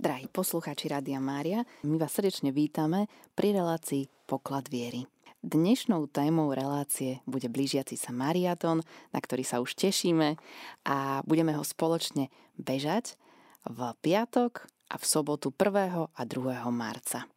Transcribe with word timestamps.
Drahí 0.00 0.32
poslucháči 0.32 0.88
Rádia 0.88 1.20
Mária, 1.20 1.68
my 1.84 2.00
vás 2.00 2.16
srdečne 2.16 2.56
vítame 2.56 3.04
pri 3.36 3.52
relácii 3.52 4.08
Poklad 4.24 4.72
viery. 4.72 5.04
Dnešnou 5.44 6.08
témou 6.08 6.56
relácie 6.56 7.20
bude 7.28 7.52
blížiaci 7.52 8.00
sa 8.00 8.08
mariaton, 8.08 8.80
na 9.12 9.20
ktorý 9.20 9.44
sa 9.44 9.60
už 9.60 9.76
tešíme 9.76 10.40
a 10.88 11.20
budeme 11.28 11.52
ho 11.52 11.60
spoločne 11.60 12.32
bežať 12.56 13.20
v 13.68 13.92
piatok 14.00 14.72
a 14.88 14.96
v 14.96 15.04
sobotu 15.04 15.52
1. 15.52 15.68
a 16.08 16.22
2. 16.24 16.48
marca. 16.72 17.28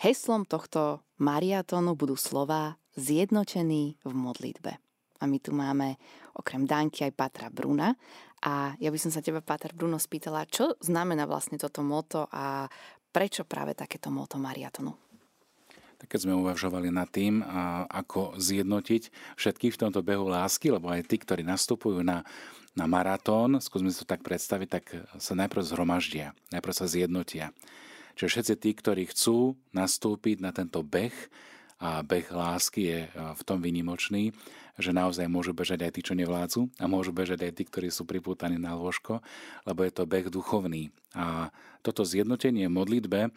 Heslom 0.00 0.48
tohto 0.48 1.04
mariatonu 1.20 1.92
budú 1.92 2.16
slova 2.16 2.80
zjednotený 2.96 4.00
v 4.00 4.12
modlitbe. 4.16 4.72
A 5.20 5.28
my 5.28 5.36
tu 5.36 5.52
máme 5.52 6.00
okrem 6.32 6.64
Danky 6.64 7.06
aj 7.06 7.12
Patra 7.12 7.46
Bruna. 7.52 7.92
A 8.42 8.74
ja 8.82 8.90
by 8.90 8.98
som 8.98 9.14
sa 9.14 9.22
teba, 9.22 9.38
Patra 9.38 9.70
Bruno, 9.70 10.02
spýtala, 10.02 10.50
čo 10.50 10.74
znamená 10.82 11.30
vlastne 11.30 11.58
toto 11.62 11.86
moto 11.86 12.26
a 12.34 12.66
prečo 13.14 13.46
práve 13.46 13.78
takéto 13.78 14.10
moto 14.10 14.34
mariatonu? 14.42 14.90
Keď 16.02 16.26
sme 16.26 16.34
uvažovali 16.34 16.90
nad 16.90 17.06
tým, 17.06 17.46
ako 17.86 18.34
zjednotiť 18.34 19.02
všetkých 19.38 19.74
v 19.78 19.80
tomto 19.86 20.02
behu 20.02 20.26
lásky, 20.26 20.74
lebo 20.74 20.90
aj 20.90 21.06
tí, 21.06 21.14
ktorí 21.14 21.46
nastupujú 21.46 22.02
na, 22.02 22.26
na 22.74 22.90
maratón, 22.90 23.62
skúsme 23.62 23.94
si 23.94 24.02
to 24.02 24.10
tak 24.10 24.26
predstaviť, 24.26 24.68
tak 24.68 24.84
sa 25.22 25.38
najprv 25.38 25.62
zhromaždia, 25.62 26.34
najprv 26.50 26.74
sa 26.74 26.90
zjednotia. 26.90 27.54
Čiže 28.18 28.28
všetci 28.34 28.54
tí, 28.58 28.70
ktorí 28.74 29.02
chcú 29.14 29.54
nastúpiť 29.70 30.42
na 30.42 30.50
tento 30.50 30.82
beh, 30.82 31.14
a 31.82 32.02
beh 32.02 32.30
lásky 32.34 32.82
je 32.82 33.00
v 33.10 33.42
tom 33.46 33.62
výnimočný, 33.62 34.34
že 34.80 34.96
naozaj 34.96 35.28
môžu 35.28 35.52
bežať 35.52 35.84
aj 35.84 35.92
tí, 35.96 36.00
čo 36.00 36.14
nevládzu 36.16 36.72
a 36.80 36.88
môžu 36.88 37.12
bežať 37.12 37.44
aj 37.44 37.52
tí, 37.52 37.62
ktorí 37.68 37.88
sú 37.92 38.08
pripútaní 38.08 38.56
na 38.56 38.72
lôžko, 38.72 39.20
lebo 39.68 39.84
je 39.84 39.92
to 39.92 40.08
beh 40.08 40.32
duchovný. 40.32 40.88
A 41.12 41.52
toto 41.84 42.08
zjednotenie 42.08 42.72
modlitbe, 42.72 43.28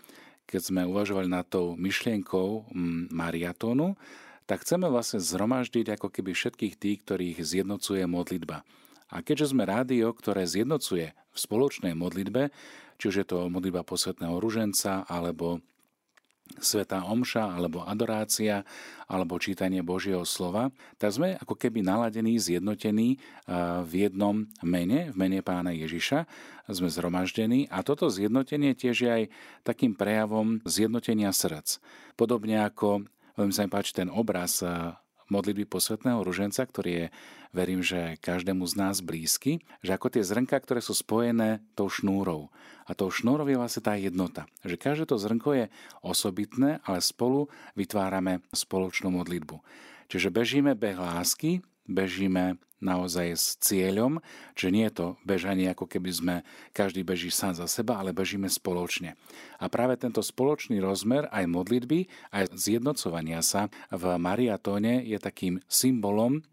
keď 0.47 0.61
sme 0.61 0.81
uvažovali 0.87 1.27
nad 1.27 1.43
tou 1.49 1.75
myšlienkou 1.75 2.71
mm, 2.71 3.11
mariatónu, 3.11 3.99
tak 4.45 4.61
chceme 4.61 4.85
vlastne 4.87 5.17
zhromaždiť 5.17 5.97
ako 5.97 6.07
keby 6.13 6.37
všetkých 6.37 6.73
tých, 6.77 6.97
ktorých 7.01 7.37
zjednocuje 7.41 8.05
modlitba. 8.05 8.61
A 9.09 9.21
keďže 9.25 9.53
sme 9.53 9.65
rádio, 9.65 10.13
ktoré 10.13 10.45
zjednocuje 10.45 11.13
v 11.13 11.37
spoločnej 11.37 11.93
modlitbe, 11.97 12.53
či 12.95 13.05
už 13.09 13.15
je 13.21 13.27
to 13.27 13.49
modlitba 13.51 13.83
posvetného 13.83 14.37
ruženca 14.37 15.03
alebo 15.09 15.59
Svetá 16.61 17.03
omša 17.09 17.57
alebo 17.57 17.81
adorácia 17.83 18.61
alebo 19.09 19.41
čítanie 19.41 19.81
Božieho 19.81 20.21
slova, 20.23 20.69
tak 21.01 21.11
sme 21.13 21.35
ako 21.41 21.57
keby 21.57 21.81
naladení, 21.81 22.37
zjednotení 22.37 23.17
v 23.81 23.91
jednom 23.91 24.45
mene, 24.61 25.09
v 25.09 25.15
mene 25.17 25.39
pána 25.41 25.73
Ježiša, 25.73 26.25
sme 26.69 26.89
zhromaždení 26.89 27.65
a 27.69 27.81
toto 27.81 28.09
zjednotenie 28.13 28.77
tiež 28.77 28.95
je 28.97 29.09
aj 29.09 29.23
takým 29.65 29.97
prejavom 29.97 30.61
zjednotenia 30.65 31.33
srdc. 31.33 31.81
Podobne 32.13 32.61
ako, 32.61 33.05
veľmi 33.35 33.53
sa 33.53 33.65
mi 33.65 33.69
páči 33.73 33.91
ten 33.97 34.09
obraz 34.09 34.61
modlitby 35.29 35.65
posvetného 35.65 36.21
ruženca, 36.21 36.65
ktorý 36.65 36.91
je, 36.91 37.07
verím, 37.55 37.81
že 37.81 38.19
každému 38.21 38.67
z 38.67 38.73
nás 38.75 38.99
blízky, 39.01 39.63
že 39.81 39.95
ako 39.95 40.13
tie 40.13 40.23
zrnka, 40.23 40.59
ktoré 40.59 40.83
sú 40.83 40.91
spojené 40.91 41.63
tou 41.73 41.87
šnúrou. 41.87 42.51
A 42.85 42.93
tou 42.93 43.09
šnúrou 43.09 43.49
je 43.49 43.57
vlastne 43.57 43.81
tá 43.81 43.97
jednota. 43.97 44.45
Že 44.61 44.75
každé 44.77 45.03
to 45.09 45.17
zrnko 45.17 45.49
je 45.57 45.65
osobitné, 46.05 46.83
ale 46.85 47.01
spolu 47.01 47.49
vytvárame 47.73 48.45
spoločnú 48.53 49.09
modlitbu. 49.09 49.57
Čiže 50.11 50.29
bežíme 50.29 50.77
beh 50.77 51.01
lásky, 51.01 51.65
bežíme 51.85 52.57
naozaj 52.83 53.27
s 53.33 53.45
cieľom, 53.63 54.21
že 54.53 54.69
nie 54.69 54.85
je 54.87 54.93
to 54.93 55.07
bežanie 55.25 55.71
ako 55.71 55.89
keby 55.89 56.11
sme 56.13 56.35
každý 56.75 57.01
beží 57.01 57.33
sám 57.33 57.57
za 57.57 57.65
seba, 57.65 57.97
ale 57.97 58.13
bežíme 58.13 58.45
spoločne. 58.45 59.17
A 59.57 59.65
práve 59.71 59.97
tento 59.97 60.21
spoločný 60.21 60.77
rozmer 60.83 61.25
aj 61.33 61.49
modlitby, 61.49 62.05
aj 62.29 62.53
zjednocovania 62.53 63.41
sa 63.41 63.73
v 63.89 64.19
mariatóne 64.21 65.01
je 65.01 65.17
takým 65.17 65.63
symbolom 65.65 66.45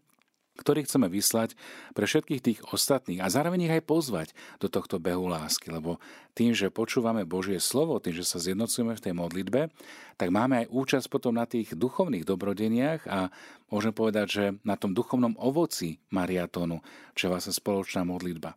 ktorý 0.53 0.85
chceme 0.85 1.09
vyslať 1.09 1.57
pre 1.97 2.05
všetkých 2.05 2.41
tých 2.41 2.59
ostatných 2.69 3.25
a 3.25 3.31
zároveň 3.33 3.65
ich 3.65 3.75
aj 3.81 3.83
pozvať 3.89 4.27
do 4.61 4.69
tohto 4.69 5.01
behu 5.01 5.25
lásky, 5.25 5.73
lebo 5.73 5.97
tým, 6.37 6.53
že 6.53 6.69
počúvame 6.69 7.25
Božie 7.25 7.57
slovo, 7.57 7.97
tým, 7.97 8.13
že 8.13 8.25
sa 8.25 8.37
zjednocujeme 8.37 8.93
v 8.93 9.03
tej 9.03 9.13
modlitbe, 9.17 9.73
tak 10.17 10.29
máme 10.29 10.65
aj 10.65 10.71
účasť 10.71 11.07
potom 11.09 11.33
na 11.33 11.49
tých 11.49 11.73
duchovných 11.73 12.25
dobrodeniach 12.25 13.01
a 13.09 13.33
môžem 13.73 13.93
povedať, 13.93 14.27
že 14.29 14.45
na 14.61 14.77
tom 14.77 14.93
duchovnom 14.93 15.33
ovoci 15.41 15.97
mariatónu, 16.13 16.85
čo 17.17 17.27
je 17.27 17.31
vlastne 17.33 17.53
spoločná 17.53 18.05
modlitba. 18.05 18.53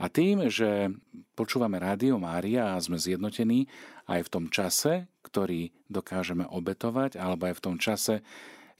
A 0.00 0.08
tým, 0.08 0.48
že 0.48 0.88
počúvame 1.36 1.76
Rádio 1.76 2.16
Mária 2.16 2.72
a 2.72 2.80
sme 2.80 2.96
zjednotení 2.96 3.68
aj 4.08 4.24
v 4.24 4.32
tom 4.32 4.44
čase, 4.48 5.04
ktorý 5.20 5.76
dokážeme 5.92 6.48
obetovať, 6.48 7.20
alebo 7.20 7.52
aj 7.52 7.54
v 7.60 7.64
tom 7.64 7.76
čase, 7.76 8.24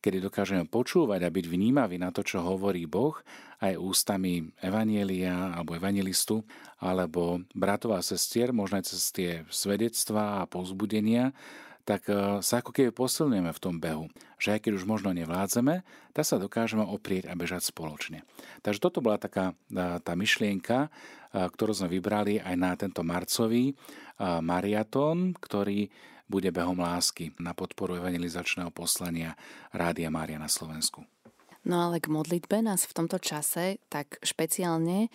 kedy 0.01 0.25
dokážeme 0.25 0.65
počúvať 0.65 1.29
a 1.29 1.33
byť 1.33 1.47
vnímaví 1.47 2.01
na 2.01 2.09
to, 2.11 2.25
čo 2.25 2.41
hovorí 2.41 2.89
Boh, 2.89 3.21
aj 3.61 3.77
ústami 3.77 4.49
evanielia 4.65 5.53
alebo 5.53 5.77
evangelistu, 5.77 6.41
alebo 6.81 7.45
bratov 7.53 7.95
a 7.95 8.01
sestier, 8.01 8.57
možno 8.57 8.81
aj 8.81 8.89
cez 8.89 9.13
tie 9.13 9.31
svedectvá 9.53 10.45
a 10.45 10.49
povzbudenia, 10.49 11.37
tak 11.85 12.07
e, 12.09 12.39
sa 12.45 12.61
ako 12.61 12.71
keby 12.71 12.95
posilňujeme 12.95 13.53
v 13.53 13.63
tom 13.63 13.83
behu. 13.83 14.07
Že 14.41 14.57
aj 14.57 14.61
keď 14.63 14.73
už 14.79 14.85
možno 14.89 15.11
nevládzeme, 15.13 15.83
tak 16.15 16.25
sa 16.25 16.41
dokážeme 16.41 16.85
oprieť 16.85 17.29
a 17.29 17.35
bežať 17.35 17.69
spoločne. 17.69 18.23
Takže 18.65 18.81
toto 18.81 19.03
bola 19.03 19.21
taká 19.21 19.53
e, 19.53 19.55
tá 20.01 20.13
myšlienka, 20.15 20.87
e, 20.87 20.89
ktorú 21.35 21.73
sme 21.75 21.89
vybrali 21.91 22.39
aj 22.41 22.55
na 22.57 22.73
tento 22.77 23.03
marcový 23.03 23.75
mariatón, 24.21 25.33
ktorý 25.33 25.89
bude 26.31 26.55
behom 26.55 26.79
lásky 26.79 27.35
na 27.43 27.51
podporu 27.51 27.99
evangelizačného 27.99 28.71
poslania 28.71 29.35
Rádia 29.75 30.15
Mária 30.15 30.39
na 30.39 30.47
Slovensku. 30.47 31.03
No 31.67 31.91
ale 31.91 32.01
k 32.01 32.09
modlitbe 32.09 32.63
nás 32.65 32.89
v 32.89 32.97
tomto 32.97 33.21
čase 33.21 33.83
tak 33.93 34.17
špeciálne 34.25 35.05
e, 35.05 35.09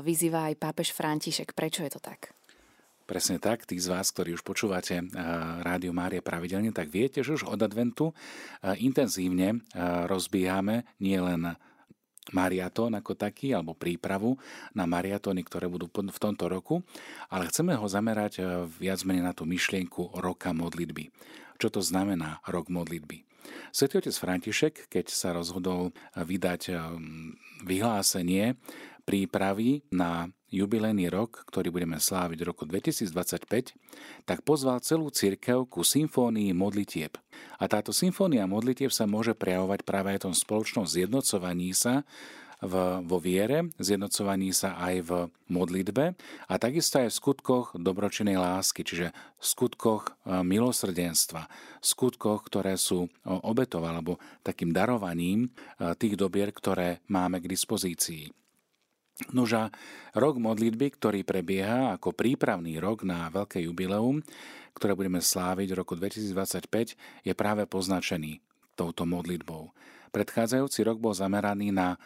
vyzýva 0.00 0.48
aj 0.48 0.54
pápež 0.56 0.96
František. 0.96 1.52
Prečo 1.52 1.84
je 1.84 1.92
to 1.92 2.00
tak? 2.00 2.32
Presne 3.04 3.42
tak, 3.42 3.66
tí 3.66 3.76
z 3.76 3.90
vás, 3.90 4.14
ktorí 4.14 4.32
už 4.38 4.46
počúvate 4.46 4.96
e, 4.96 5.04
Rádio 5.60 5.92
Mária 5.92 6.24
pravidelne, 6.24 6.72
tak 6.72 6.88
viete, 6.88 7.20
že 7.20 7.36
už 7.36 7.44
od 7.44 7.60
adventu 7.60 8.16
e, 8.16 8.80
intenzívne 8.80 9.60
rozbíjame 10.08 10.88
nielen 11.04 11.52
mariatón 12.30 12.94
ako 12.94 13.16
taký, 13.16 13.56
alebo 13.56 13.72
prípravu 13.72 14.36
na 14.76 14.84
mariatóny, 14.84 15.40
ktoré 15.42 15.66
budú 15.66 15.88
v 15.90 16.20
tomto 16.20 16.46
roku, 16.46 16.84
ale 17.32 17.48
chceme 17.48 17.74
ho 17.74 17.86
zamerať 17.88 18.32
eh, 18.40 18.46
viac 18.68 19.00
menej 19.08 19.24
na 19.24 19.32
tú 19.32 19.48
myšlienku 19.48 20.20
roka 20.20 20.52
modlitby. 20.52 21.08
Čo 21.60 21.68
to 21.68 21.80
znamená 21.84 22.40
rok 22.48 22.68
modlitby? 22.68 23.24
Svetý 23.72 23.98
otec 23.98 24.14
František, 24.14 24.74
keď 24.92 25.10
sa 25.10 25.32
rozhodol 25.32 25.96
vydať 26.14 26.62
eh, 26.70 26.76
vyhlásenie 27.64 28.60
prípravy 29.02 29.82
na 29.90 30.30
jubilejný 30.50 31.06
rok, 31.08 31.46
ktorý 31.46 31.70
budeme 31.70 31.96
sláviť 32.02 32.38
v 32.42 32.48
roku 32.50 32.64
2025, 32.66 33.74
tak 34.26 34.38
pozval 34.42 34.82
celú 34.82 35.08
cirkev 35.08 35.70
ku 35.70 35.86
symfónii 35.86 36.50
modlitieb. 36.52 37.14
A 37.62 37.64
táto 37.70 37.94
symfónia 37.94 38.50
modlitieb 38.50 38.90
sa 38.90 39.06
môže 39.06 39.32
prejavovať 39.32 39.86
práve 39.86 40.18
aj 40.18 40.26
tom 40.26 40.34
spoločnom 40.34 40.84
zjednocovaní 40.84 41.70
sa 41.72 42.02
v, 42.60 43.00
vo 43.08 43.16
viere, 43.16 43.72
zjednocovaní 43.80 44.52
sa 44.52 44.76
aj 44.76 44.94
v 45.00 45.10
modlitbe 45.48 46.12
a 46.44 46.54
takisto 46.60 47.00
aj 47.00 47.08
v 47.08 47.18
skutkoch 47.18 47.66
dobročinej 47.72 48.36
lásky, 48.36 48.84
čiže 48.84 49.16
v 49.16 49.44
skutkoch 49.44 50.12
e, 50.12 50.44
milosrdenstva, 50.44 51.48
skutkoch, 51.80 52.44
ktoré 52.52 52.76
sú 52.76 53.08
obetov 53.24 53.88
alebo 53.88 54.20
takým 54.44 54.76
darovaním 54.76 55.48
e, 55.48 55.96
tých 55.96 56.20
dobier, 56.20 56.52
ktoré 56.52 57.00
máme 57.08 57.40
k 57.40 57.48
dispozícii. 57.48 58.28
Noža 59.28 59.68
rok 60.16 60.40
modlitby, 60.40 60.96
ktorý 60.96 61.20
prebieha 61.28 61.92
ako 61.92 62.16
prípravný 62.16 62.80
rok 62.80 63.04
na 63.04 63.28
veľké 63.28 63.68
jubileum, 63.68 64.24
ktoré 64.72 64.96
budeme 64.96 65.20
sláviť 65.20 65.68
v 65.70 65.78
roku 65.78 65.92
2025, 65.92 67.28
je 67.28 67.32
práve 67.36 67.68
poznačený 67.68 68.40
touto 68.72 69.04
modlitbou. 69.04 69.76
Predchádzajúci 70.10 70.80
rok 70.88 70.98
bol 70.98 71.12
zameraný 71.12 71.70
na 71.70 71.94
e, 71.94 71.98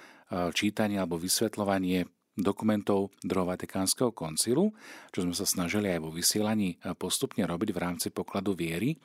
čítanie 0.53 0.99
alebo 0.99 1.17
vysvetľovanie 1.17 2.11
dokumentov 2.35 3.15
druhého 3.23 3.55
Vatikánskeho 3.55 4.11
koncilu, 4.11 4.75
čo 5.15 5.23
sme 5.23 5.33
sa 5.39 5.47
snažili 5.47 5.95
aj 5.95 6.03
vo 6.03 6.11
vysielaní 6.11 6.77
e, 6.77 6.93
postupne 6.99 7.47
robiť 7.47 7.71
v 7.71 7.79
rámci 7.79 8.09
pokladu 8.11 8.59
viery. 8.59 8.99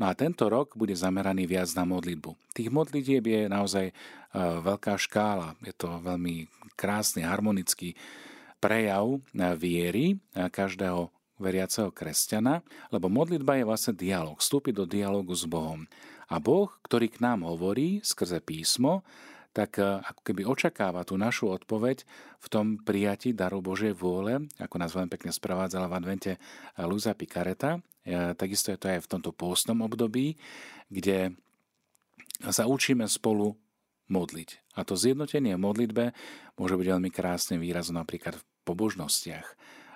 No 0.00 0.08
a 0.08 0.16
tento 0.16 0.48
rok 0.48 0.80
bude 0.80 0.96
zameraný 0.96 1.44
viac 1.44 1.68
na 1.76 1.84
modlitbu. 1.84 2.32
Tých 2.56 2.72
modlitieb 2.72 3.20
je 3.20 3.52
naozaj 3.52 3.92
e, 3.92 3.94
veľká 4.40 4.96
škála. 4.96 5.60
Je 5.60 5.76
to 5.76 6.00
veľmi 6.00 6.48
krásny, 6.72 7.20
harmonický 7.20 7.92
prejav 8.64 9.04
e, 9.04 9.20
viery 9.60 10.16
e, 10.16 10.48
každého 10.48 11.12
veriaceho 11.36 11.92
kresťana, 11.92 12.64
lebo 12.88 13.12
modlitba 13.12 13.60
je 13.60 13.68
vlastne 13.68 13.92
dialog, 13.92 14.40
vstúpiť 14.40 14.72
do 14.72 14.88
dialogu 14.88 15.36
s 15.36 15.44
Bohom. 15.44 15.84
A 16.32 16.40
Boh, 16.40 16.72
ktorý 16.80 17.12
k 17.12 17.20
nám 17.20 17.44
hovorí 17.44 18.00
skrze 18.00 18.40
písmo, 18.40 19.04
tak 19.50 19.82
e, 19.82 20.02
ako 20.02 20.20
keby 20.22 20.42
očakáva 20.46 21.02
tú 21.02 21.18
našu 21.18 21.50
odpoveď 21.50 22.06
v 22.40 22.46
tom 22.50 22.66
prijati 22.80 23.34
daru 23.34 23.58
Božej 23.60 23.94
vôle, 23.94 24.46
ako 24.62 24.76
nás 24.78 24.94
veľmi 24.94 25.10
pekne 25.10 25.34
sprevádzala 25.34 25.90
v 25.90 25.96
advente 25.96 26.32
Luza 26.78 27.14
Picareta. 27.18 27.82
E, 28.06 28.34
takisto 28.38 28.70
je 28.70 28.78
to 28.78 28.86
aj 28.90 29.00
v 29.04 29.10
tomto 29.10 29.30
pôstnom 29.34 29.82
období, 29.82 30.38
kde 30.88 31.34
sa 32.40 32.64
učíme 32.64 33.04
spolu 33.10 33.58
modliť. 34.10 34.74
A 34.78 34.82
to 34.82 34.98
zjednotenie 34.98 35.54
v 35.54 35.64
modlitbe 35.64 36.04
môže 36.58 36.74
byť 36.74 36.86
veľmi 36.96 37.10
krásne 37.12 37.60
výrazom 37.60 38.00
napríklad 38.00 38.40
v 38.40 38.46
pobožnostiach 38.64 39.46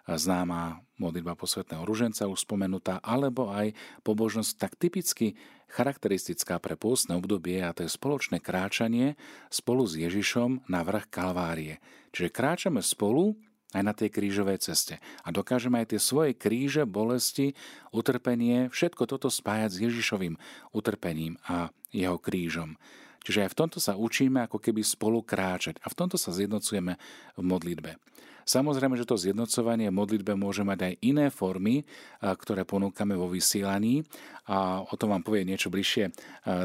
známa 0.09 0.85
modlitba 1.01 1.35
posvetného 1.35 1.83
ruženca 1.83 2.29
už 2.29 2.45
spomenutá, 2.45 3.01
alebo 3.01 3.51
aj 3.51 3.73
pobožnosť 4.05 4.53
tak 4.61 4.73
typicky 4.77 5.35
charakteristická 5.73 6.61
pre 6.63 6.79
pôstne 6.79 7.19
obdobie 7.19 7.59
a 7.65 7.75
to 7.75 7.83
je 7.83 7.91
spoločné 7.91 8.39
kráčanie 8.39 9.19
spolu 9.51 9.83
s 9.89 9.99
Ježišom 9.99 10.71
na 10.71 10.87
vrch 10.87 11.11
Kalvárie. 11.11 11.83
Čiže 12.15 12.31
kráčame 12.31 12.79
spolu 12.85 13.35
aj 13.75 13.83
na 13.83 13.91
tej 13.91 14.15
krížovej 14.15 14.63
ceste. 14.63 15.03
A 15.27 15.35
dokážeme 15.35 15.83
aj 15.83 15.91
tie 15.97 16.01
svoje 16.01 16.39
kríže, 16.39 16.87
bolesti, 16.87 17.59
utrpenie, 17.91 18.71
všetko 18.71 19.11
toto 19.11 19.27
spájať 19.27 19.71
s 19.75 19.83
Ježišovým 19.91 20.39
utrpením 20.71 21.43
a 21.51 21.75
jeho 21.91 22.23
krížom. 22.23 22.79
Čiže 23.27 23.49
aj 23.49 23.51
v 23.51 23.59
tomto 23.59 23.79
sa 23.83 23.99
učíme 23.99 24.47
ako 24.47 24.63
keby 24.63 24.85
spolu 24.87 25.27
kráčať 25.27 25.83
a 25.83 25.91
v 25.91 25.97
tomto 25.97 26.21
sa 26.21 26.31
zjednocujeme 26.31 26.95
v 27.35 27.43
modlitbe. 27.43 27.99
Samozrejme, 28.45 28.95
že 29.01 29.09
to 29.09 29.17
zjednocovanie 29.17 29.89
modlitbe 29.89 30.37
môže 30.37 30.61
mať 30.61 30.79
aj 30.85 30.95
iné 31.01 31.27
formy, 31.33 31.83
ktoré 32.21 32.69
ponúkame 32.69 33.17
vo 33.17 33.33
vysielaní 33.33 34.05
a 34.45 34.85
o 34.85 34.95
tom 35.01 35.17
vám 35.17 35.25
povie 35.25 35.49
niečo 35.49 35.73
bližšie 35.73 36.13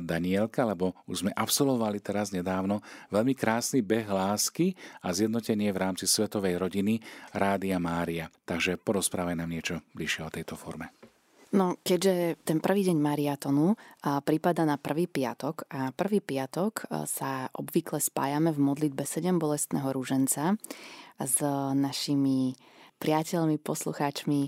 Danielka, 0.03 0.67
lebo 0.67 0.91
už 1.07 1.23
sme 1.23 1.31
absolvovali 1.31 2.03
teraz 2.03 2.35
nedávno 2.35 2.83
veľmi 3.07 3.31
krásny 3.31 3.79
beh 3.79 4.11
lásky 4.11 4.75
a 4.99 5.15
zjednotenie 5.15 5.71
v 5.71 5.81
rámci 5.81 6.03
svetovej 6.03 6.59
rodiny 6.59 6.99
Rádia 7.31 7.79
Mária. 7.79 8.27
Takže 8.43 8.75
porozprávaj 8.75 9.39
nám 9.39 9.49
niečo 9.49 9.79
bližšie 9.95 10.27
o 10.27 10.33
tejto 10.33 10.59
forme. 10.59 10.98
No, 11.49 11.81
keďže 11.81 12.45
ten 12.45 12.61
prvý 12.61 12.85
deň 12.85 12.97
mariatonu 13.01 13.73
prípada 14.21 14.69
na 14.69 14.77
prvý 14.77 15.09
piatok 15.09 15.65
a 15.73 15.89
prvý 15.89 16.21
piatok 16.21 16.85
sa 17.09 17.49
obvykle 17.57 17.97
spájame 17.97 18.53
v 18.53 18.61
modlitbe 18.61 19.01
7 19.01 19.41
bolestného 19.41 19.89
rúženca 19.89 20.53
s 21.17 21.41
našimi 21.73 22.53
priateľmi, 22.99 23.55
poslucháčmi 23.63 24.41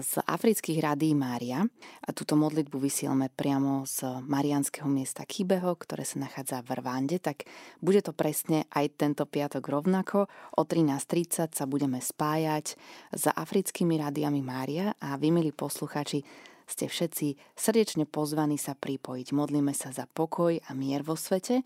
z 0.00 0.12
afrických 0.24 0.78
rádií 0.80 1.12
Mária. 1.12 1.66
A 2.06 2.10
túto 2.16 2.38
modlitbu 2.38 2.78
vysielame 2.78 3.28
priamo 3.28 3.84
z 3.84 4.24
marianského 4.24 4.88
miesta 4.88 5.26
Kybeho, 5.28 5.76
ktoré 5.76 6.06
sa 6.06 6.22
nachádza 6.22 6.62
v 6.64 6.80
Rwande, 6.80 7.18
tak 7.20 7.44
bude 7.84 8.00
to 8.00 8.16
presne 8.16 8.64
aj 8.72 8.96
tento 8.96 9.28
piatok 9.28 9.66
rovnako. 9.66 10.30
O 10.56 10.62
13.30 10.62 11.52
sa 11.52 11.64
budeme 11.66 11.98
spájať 12.00 12.78
s 13.12 13.24
africkými 13.28 13.98
rádiami 13.98 14.40
Mária 14.40 14.96
a 15.02 15.18
vy, 15.20 15.34
milí 15.34 15.50
poslucháči, 15.52 16.24
ste 16.64 16.88
všetci 16.88 17.36
srdečne 17.52 18.08
pozvaní 18.08 18.56
sa 18.56 18.72
pripojiť. 18.72 19.36
Modlíme 19.36 19.76
sa 19.76 19.92
za 19.92 20.08
pokoj 20.08 20.56
a 20.56 20.70
mier 20.72 21.04
vo 21.04 21.12
svete 21.12 21.60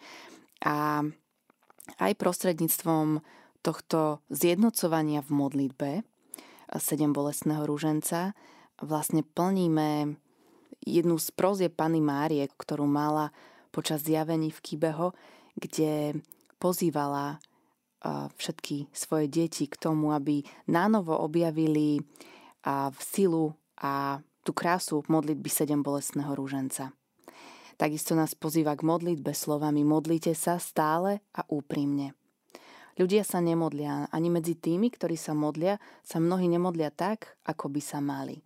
a 0.67 1.07
aj 2.03 2.13
prostredníctvom 2.19 3.23
tohto 3.63 4.23
zjednocovania 4.31 5.23
v 5.23 5.31
modlitbe 5.31 5.91
sedem 6.77 7.17
bolestného 7.17 7.65
rúženca 7.65 8.37
vlastne 8.79 9.25
plníme 9.25 10.21
jednu 10.85 11.17
z 11.19 11.29
prozie 11.35 11.69
Pany 11.73 11.99
Márie, 11.99 12.47
ktorú 12.47 12.87
mala 12.87 13.35
počas 13.75 14.05
zjavení 14.05 14.55
v 14.55 14.63
Kybeho, 14.63 15.17
kde 15.59 16.23
pozývala 16.63 17.43
všetky 18.39 18.95
svoje 18.95 19.27
deti 19.27 19.67
k 19.67 19.75
tomu, 19.75 20.15
aby 20.15 20.47
nánovo 20.71 21.19
objavili 21.19 21.99
v 22.69 23.01
silu 23.03 23.59
a 23.83 24.23
tú 24.47 24.55
krásu 24.55 25.03
modlitby 25.11 25.51
sedem 25.51 25.83
bolestného 25.83 26.31
rúženca. 26.39 26.95
Takisto 27.75 28.15
nás 28.15 28.39
pozýva 28.39 28.79
k 28.79 28.87
modlitbe 28.87 29.35
slovami 29.35 29.83
modlite 29.83 30.35
sa 30.35 30.63
stále 30.63 31.23
a 31.35 31.43
úprimne. 31.51 32.15
Ľudia 32.99 33.23
sa 33.23 33.39
nemodlia, 33.39 34.11
ani 34.11 34.27
medzi 34.27 34.59
tými, 34.59 34.91
ktorí 34.91 35.15
sa 35.15 35.31
modlia, 35.31 35.79
sa 36.03 36.19
mnohí 36.19 36.51
nemodlia 36.51 36.91
tak, 36.91 37.39
ako 37.47 37.71
by 37.71 37.79
sa 37.79 38.03
mali. 38.03 38.43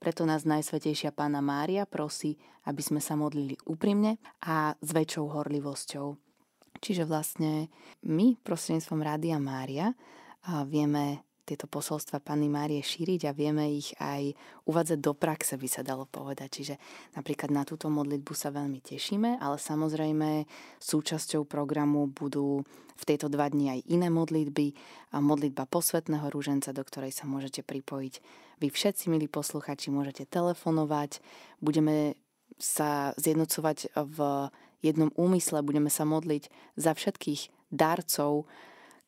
Preto 0.00 0.24
nás 0.24 0.48
Najsvetejšia 0.48 1.12
Pána 1.12 1.44
Mária 1.44 1.84
prosí, 1.84 2.40
aby 2.64 2.80
sme 2.80 3.04
sa 3.04 3.12
modlili 3.20 3.60
úprimne 3.68 4.16
a 4.40 4.72
s 4.80 4.90
väčšou 4.96 5.28
horlivosťou. 5.36 6.16
Čiže 6.80 7.04
vlastne 7.04 7.68
my 8.08 8.40
prostredníctvom 8.40 9.04
Rádia 9.04 9.36
Mária 9.36 9.92
vieme 10.64 11.20
tieto 11.44 11.66
posolstva 11.66 12.22
Panny 12.22 12.46
Márie 12.46 12.84
šíriť 12.84 13.26
a 13.26 13.36
vieme 13.36 13.66
ich 13.74 13.90
aj 13.98 14.32
uvádzať 14.70 14.98
do 15.02 15.12
praxe, 15.16 15.58
by 15.58 15.68
sa 15.68 15.82
dalo 15.82 16.06
povedať. 16.06 16.48
Čiže 16.60 16.74
napríklad 17.18 17.50
na 17.50 17.66
túto 17.66 17.90
modlitbu 17.90 18.32
sa 18.36 18.54
veľmi 18.54 18.78
tešíme, 18.78 19.42
ale 19.42 19.56
samozrejme 19.58 20.46
súčasťou 20.78 21.48
programu 21.48 22.06
budú 22.06 22.62
v 23.00 23.02
tieto 23.08 23.32
dva 23.32 23.48
dni 23.48 23.80
aj 23.80 23.80
iné 23.88 24.08
modlitby. 24.12 24.66
A 25.10 25.24
modlitba 25.24 25.66
posvetného 25.66 26.28
rúženca, 26.28 26.70
do 26.76 26.84
ktorej 26.84 27.16
sa 27.16 27.24
môžete 27.24 27.64
pripojiť. 27.64 28.14
Vy 28.60 28.68
všetci, 28.68 29.08
milí 29.08 29.26
posluchači, 29.26 29.88
môžete 29.88 30.28
telefonovať. 30.28 31.24
Budeme 31.64 32.14
sa 32.60 33.16
zjednocovať 33.16 33.96
v 33.96 34.18
jednom 34.84 35.08
úmysle, 35.16 35.64
budeme 35.64 35.88
sa 35.88 36.04
modliť 36.04 36.52
za 36.76 36.92
všetkých 36.92 37.72
darcov, 37.72 38.44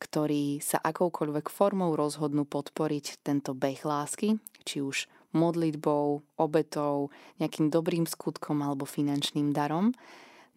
ktorí 0.02 0.58
sa 0.58 0.82
akoukoľvek 0.82 1.46
formou 1.46 1.94
rozhodnú 1.94 2.42
podporiť 2.42 3.22
tento 3.22 3.54
beh 3.54 3.86
lásky, 3.86 4.42
či 4.66 4.82
už 4.82 5.06
modlitbou, 5.30 6.26
obetou, 6.42 7.14
nejakým 7.38 7.70
dobrým 7.70 8.10
skutkom 8.10 8.58
alebo 8.66 8.82
finančným 8.82 9.54
darom. 9.54 9.94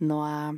No 0.01 0.25
a 0.25 0.57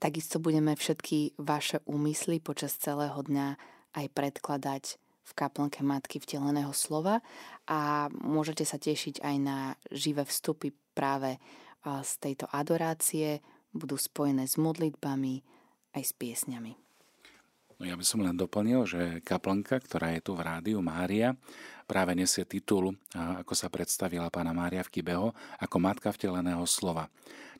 takisto 0.00 0.40
budeme 0.40 0.72
všetky 0.72 1.36
vaše 1.36 1.84
úmysly 1.84 2.40
počas 2.40 2.74
celého 2.80 3.20
dňa 3.20 3.60
aj 3.94 4.06
predkladať 4.16 4.84
v 5.28 5.32
kaplnke 5.36 5.84
Matky 5.84 6.24
vteleného 6.24 6.72
slova 6.72 7.20
a 7.68 8.08
môžete 8.10 8.64
sa 8.64 8.80
tešiť 8.80 9.20
aj 9.20 9.36
na 9.36 9.76
živé 9.92 10.24
vstupy 10.24 10.72
práve 10.96 11.36
z 11.84 12.12
tejto 12.18 12.48
adorácie, 12.48 13.44
budú 13.76 14.00
spojené 14.00 14.48
s 14.48 14.56
modlitbami 14.56 15.44
aj 15.94 16.02
s 16.02 16.12
piesňami. 16.16 16.87
No 17.78 17.86
ja 17.86 17.94
by 17.94 18.02
som 18.02 18.26
len 18.26 18.34
doplnil, 18.34 18.82
že 18.90 19.22
kaplnka, 19.22 19.78
ktorá 19.78 20.10
je 20.18 20.26
tu 20.26 20.34
v 20.34 20.42
rádiu 20.42 20.82
Mária, 20.82 21.38
práve 21.86 22.10
nesie 22.18 22.42
titul, 22.42 22.98
ako 23.14 23.54
sa 23.54 23.70
predstavila 23.70 24.34
pána 24.34 24.50
Mária 24.50 24.82
v 24.82 24.98
Kybeho, 24.98 25.30
ako 25.62 25.76
matka 25.78 26.10
vteleného 26.10 26.66
slova. 26.66 27.06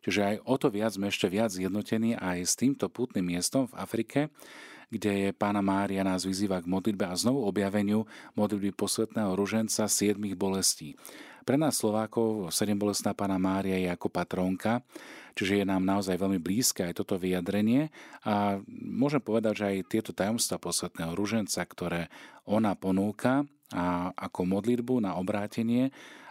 Čiže 0.03 0.21
aj 0.23 0.37
o 0.43 0.55
to 0.59 0.75
viac 0.75 0.91
sme 0.99 1.07
ešte 1.07 1.31
viac 1.31 1.55
zjednotení 1.55 2.19
aj 2.19 2.39
s 2.43 2.59
týmto 2.59 2.91
pútnym 2.91 3.31
miestom 3.31 3.71
v 3.71 3.79
Afrike, 3.79 4.21
kde 4.91 5.31
je 5.31 5.31
pána 5.37 5.63
Mária 5.63 6.03
nás 6.03 6.27
vyzýva 6.27 6.65
k 6.65 6.71
modlitbe 6.71 7.07
a 7.07 7.15
znovu 7.15 7.47
objaveniu 7.47 8.09
modlitby 8.35 8.75
posvetného 8.75 9.39
ruženca 9.39 9.87
siedmých 9.87 10.35
bolestí. 10.35 10.99
Pre 11.49 11.57
nás 11.57 11.81
Slovákov 11.81 12.53
sedembolestná 12.53 13.17
pána 13.17 13.41
Mária 13.41 13.81
je 13.81 13.89
ako 13.89 14.13
patrónka, 14.13 14.85
čiže 15.33 15.57
je 15.57 15.65
nám 15.65 15.81
naozaj 15.81 16.21
veľmi 16.21 16.37
blízke 16.37 16.85
aj 16.85 17.01
toto 17.01 17.17
vyjadrenie 17.17 17.89
a 18.29 18.61
môžem 18.69 19.25
povedať, 19.25 19.53
že 19.57 19.65
aj 19.65 19.89
tieto 19.89 20.13
tajomstva 20.13 20.61
posvetného 20.61 21.17
ruženca, 21.17 21.65
ktoré 21.65 22.13
ona 22.45 22.77
ponúka 22.77 23.49
a 23.73 24.13
ako 24.13 24.45
modlitbu 24.45 25.09
na 25.09 25.17
obrátenie 25.17 25.89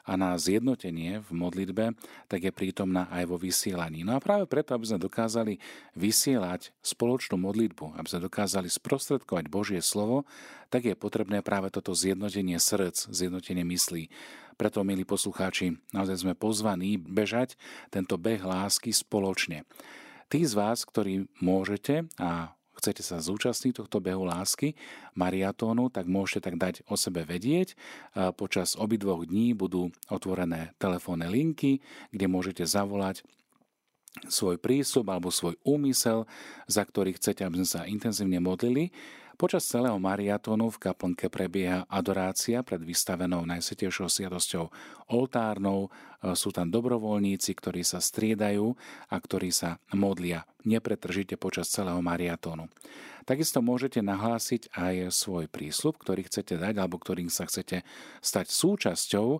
a 0.07 0.15
na 0.15 0.39
zjednotenie 0.39 1.19
v 1.19 1.29
modlitbe, 1.35 1.91
tak 2.31 2.39
je 2.47 2.55
prítomná 2.55 3.11
aj 3.11 3.27
vo 3.27 3.35
vysielaní. 3.35 4.07
No 4.07 4.15
a 4.15 4.23
práve 4.23 4.47
preto, 4.47 4.71
aby 4.71 4.87
sme 4.87 5.03
dokázali 5.03 5.59
vysielať 5.99 6.71
spoločnú 6.79 7.35
modlitbu, 7.35 7.99
aby 7.99 8.07
sme 8.07 8.25
dokázali 8.31 8.71
sprostredkovať 8.71 9.51
Božie 9.51 9.83
slovo, 9.83 10.23
tak 10.71 10.87
je 10.87 10.95
potrebné 10.95 11.43
práve 11.43 11.67
toto 11.67 11.91
zjednotenie 11.91 12.55
srdc, 12.55 13.11
zjednotenie 13.11 13.67
myslí. 13.67 14.07
Preto, 14.57 14.81
milí 14.81 15.05
poslucháči, 15.05 15.77
naozaj 15.93 16.25
sme 16.25 16.33
pozvaní 16.33 16.97
bežať 16.97 17.59
tento 17.93 18.17
beh 18.17 18.41
lásky 18.41 18.89
spoločne. 18.89 19.69
Tí 20.27 20.41
z 20.43 20.57
vás, 20.57 20.81
ktorí 20.83 21.29
môžete 21.39 22.09
a 22.17 22.56
chcete 22.77 23.01
sa 23.01 23.17
zúčastniť 23.17 23.81
tohto 23.83 23.97
behu 23.97 24.23
lásky, 24.23 24.77
mariatónu, 25.17 25.89
tak 25.89 26.05
môžete 26.05 26.47
tak 26.47 26.55
dať 26.61 26.75
o 26.85 26.95
sebe 26.95 27.25
vedieť. 27.25 27.73
Počas 28.37 28.77
obidvoch 28.77 29.25
dní 29.25 29.57
budú 29.57 29.89
otvorené 30.07 30.77
telefónne 30.77 31.25
linky, 31.27 31.81
kde 32.13 32.25
môžete 32.29 32.63
zavolať 32.63 33.25
svoj 34.25 34.57
prístup 34.57 35.13
alebo 35.13 35.29
svoj 35.29 35.61
úmysel, 35.61 36.25
za 36.65 36.81
ktorý 36.81 37.13
chcete, 37.17 37.45
aby 37.45 37.61
sme 37.61 37.69
sa 37.69 37.85
intenzívne 37.85 38.41
modlili. 38.41 38.89
Počas 39.37 39.69
celého 39.69 39.93
mariatónu 40.01 40.73
v 40.73 40.89
kaplnke 40.89 41.29
prebieha 41.29 41.85
adorácia 41.93 42.65
pred 42.65 42.81
vystavenou 42.81 43.45
najsvetejšou 43.45 44.09
sviatosťou 44.09 44.65
oltárnou. 45.13 45.85
E, 45.85 46.33
sú 46.33 46.49
tam 46.49 46.73
dobrovoľníci, 46.73 47.53
ktorí 47.53 47.85
sa 47.85 48.01
striedajú 48.01 48.73
a 49.13 49.15
ktorí 49.21 49.53
sa 49.53 49.77
modlia 49.93 50.41
nepretržite 50.65 51.37
počas 51.37 51.69
celého 51.69 52.01
mariatónu. 52.01 52.65
Takisto 53.29 53.61
môžete 53.61 54.01
nahlásiť 54.01 54.73
aj 54.73 55.13
svoj 55.13 55.45
prísľub, 55.53 56.01
ktorý 56.01 56.25
chcete 56.25 56.57
dať 56.57 56.73
alebo 56.81 56.97
ktorým 56.97 57.29
sa 57.29 57.45
chcete 57.45 57.85
stať 58.17 58.49
súčasťou 58.49 59.27
e, 59.37 59.39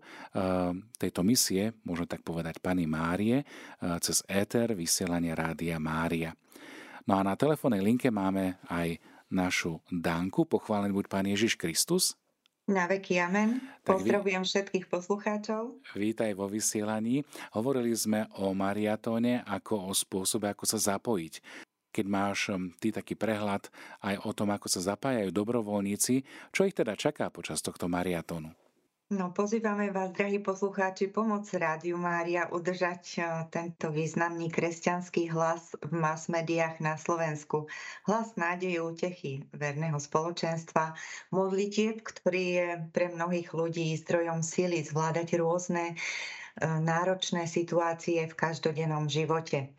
tejto 1.01 1.25
misie, 1.25 1.74
môžem 1.82 2.06
tak 2.06 2.22
povedať 2.22 2.62
Pani 2.62 2.86
Márie, 2.86 3.42
e, 3.42 3.46
cez 4.06 4.22
éter 4.30 4.77
vysielania 4.77 5.34
Rádia 5.34 5.82
Mária. 5.82 6.38
No 7.10 7.18
a 7.18 7.25
na 7.25 7.34
telefónnej 7.34 7.82
linke 7.82 8.13
máme 8.13 8.62
aj 8.70 9.16
našu 9.31 9.84
Danku. 9.91 10.48
Pochválený 10.48 10.96
buď 10.96 11.05
Pán 11.12 11.27
Ježiš 11.27 11.60
Kristus. 11.60 12.15
Na 12.67 12.84
veky 12.84 13.15
amen. 13.24 13.63
Pozdravujem 13.88 14.43
vy... 14.43 14.48
všetkých 14.51 14.86
poslucháčov. 14.91 15.79
Vítaj 15.96 16.36
vo 16.36 16.51
vysielaní. 16.51 17.24
Hovorili 17.55 17.96
sme 17.96 18.27
o 18.36 18.51
mariatóne 18.51 19.39
ako 19.48 19.88
o 19.88 19.91
spôsobe, 19.96 20.51
ako 20.51 20.67
sa 20.67 20.75
zapojiť. 20.75 21.39
Keď 21.96 22.05
máš 22.12 22.51
um, 22.51 22.67
ty 22.75 22.91
taký 22.91 23.15
prehľad 23.15 23.72
aj 24.03 24.19
o 24.27 24.36
tom, 24.36 24.51
ako 24.51 24.67
sa 24.67 24.84
zapájajú 24.84 25.31
dobrovoľníci, 25.31 26.27
čo 26.51 26.67
ich 26.67 26.75
teda 26.75 27.00
čaká 27.00 27.31
počas 27.31 27.63
tohto 27.63 27.88
mariatónu? 27.88 28.51
No, 29.08 29.32
pozývame 29.32 29.88
vás, 29.88 30.12
drahí 30.12 30.44
poslucháči, 30.44 31.08
pomoc 31.08 31.48
Rádiu 31.56 31.96
Mária 31.96 32.52
udržať 32.52 33.04
e, 33.16 33.20
tento 33.48 33.88
významný 33.88 34.52
kresťanský 34.52 35.32
hlas 35.32 35.80
v 35.80 35.96
mass 35.96 36.28
médiách 36.28 36.84
na 36.84 37.00
Slovensku. 37.00 37.72
Hlas 38.04 38.36
nádeje 38.36 38.84
útechy 38.84 39.48
verného 39.56 39.96
spoločenstva, 39.96 40.92
modlitieb, 41.32 42.04
ktorý 42.04 42.44
je 42.52 42.68
pre 42.92 43.08
mnohých 43.08 43.48
ľudí 43.56 43.96
zdrojom 43.96 44.44
síly 44.44 44.84
zvládať 44.84 45.40
rôzne 45.40 45.96
e, 45.96 46.68
náročné 46.68 47.48
situácie 47.48 48.28
v 48.28 48.36
každodennom 48.36 49.08
živote. 49.08 49.72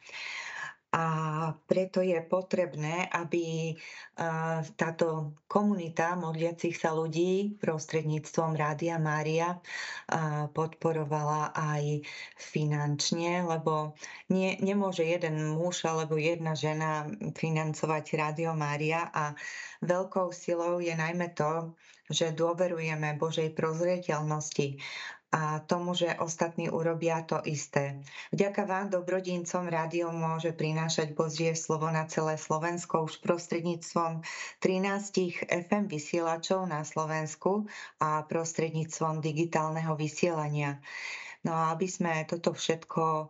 A 0.88 1.04
preto 1.68 2.00
je 2.00 2.16
potrebné, 2.24 3.12
aby 3.12 3.76
táto 4.72 5.36
komunita 5.44 6.16
modliacich 6.16 6.72
sa 6.72 6.96
ľudí 6.96 7.60
prostredníctvom 7.60 8.56
Rádia 8.56 8.96
Mária 8.96 9.60
podporovala 10.56 11.52
aj 11.52 12.08
finančne, 12.40 13.44
lebo 13.44 14.00
nie, 14.32 14.56
nemôže 14.64 15.04
jeden 15.04 15.52
muž 15.60 15.84
alebo 15.84 16.16
jedna 16.16 16.56
žena 16.56 17.04
financovať 17.36 18.04
Rádio 18.16 18.56
Mária 18.56 19.12
a 19.12 19.36
veľkou 19.84 20.32
silou 20.32 20.80
je 20.80 20.96
najmä 20.96 21.36
to, 21.36 21.76
že 22.08 22.32
dôverujeme 22.32 23.20
Božej 23.20 23.52
prozreteľnosti 23.52 24.80
a 25.28 25.60
tomu, 25.60 25.92
že 25.92 26.16
ostatní 26.16 26.72
urobia 26.72 27.20
to 27.20 27.36
isté. 27.44 28.00
Vďaka 28.32 28.64
vám, 28.64 28.86
dobrodincom, 28.88 29.68
rádio 29.68 30.08
môže 30.08 30.56
prinášať 30.56 31.12
Božie 31.12 31.52
slovo 31.52 31.92
na 31.92 32.08
celé 32.08 32.40
Slovensko 32.40 33.04
už 33.04 33.20
prostredníctvom 33.20 34.24
13 34.64 35.44
FM 35.52 35.84
vysielačov 35.84 36.64
na 36.64 36.80
Slovensku 36.80 37.68
a 38.00 38.24
prostredníctvom 38.24 39.20
digitálneho 39.20 39.92
vysielania. 40.00 40.80
No 41.44 41.52
a 41.52 41.76
aby 41.76 41.84
sme 41.84 42.24
toto 42.24 42.56
všetko 42.56 43.28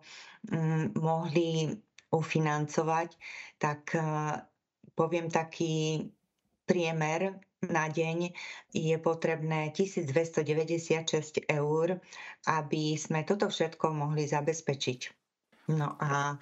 mm, 0.54 0.94
mohli 1.02 1.74
ufinancovať, 2.14 3.10
tak 3.58 3.98
eh, 3.98 4.02
poviem 4.94 5.26
taký 5.28 6.06
priemer 6.62 7.47
na 7.66 7.90
deň 7.90 8.30
je 8.70 8.96
potrebné 9.02 9.74
1296 9.74 11.42
eur, 11.50 11.98
aby 12.46 12.94
sme 12.94 13.26
toto 13.26 13.50
všetko 13.50 13.90
mohli 13.90 14.30
zabezpečiť. 14.30 15.00
No 15.74 15.98
a 15.98 16.38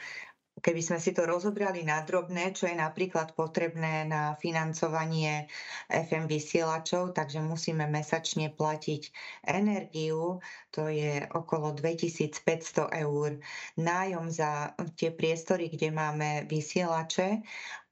keby 0.61 0.81
sme 0.85 0.99
si 1.01 1.17
to 1.17 1.25
rozobrali 1.25 1.89
na 1.89 2.05
drobné, 2.05 2.53
čo 2.53 2.69
je 2.69 2.77
napríklad 2.77 3.33
potrebné 3.33 4.05
na 4.05 4.37
financovanie 4.37 5.49
FM 5.89 6.29
vysielačov, 6.29 7.17
takže 7.17 7.41
musíme 7.41 7.89
mesačne 7.89 8.53
platiť 8.53 9.03
energiu, 9.49 10.45
to 10.69 10.89
je 10.93 11.25
okolo 11.33 11.73
2500 11.73 12.93
eur. 12.93 13.41
Nájom 13.81 14.29
za 14.29 14.77
tie 15.01 15.13
priestory, 15.17 15.73
kde 15.73 15.89
máme 15.93 16.45
vysielače 16.45 17.41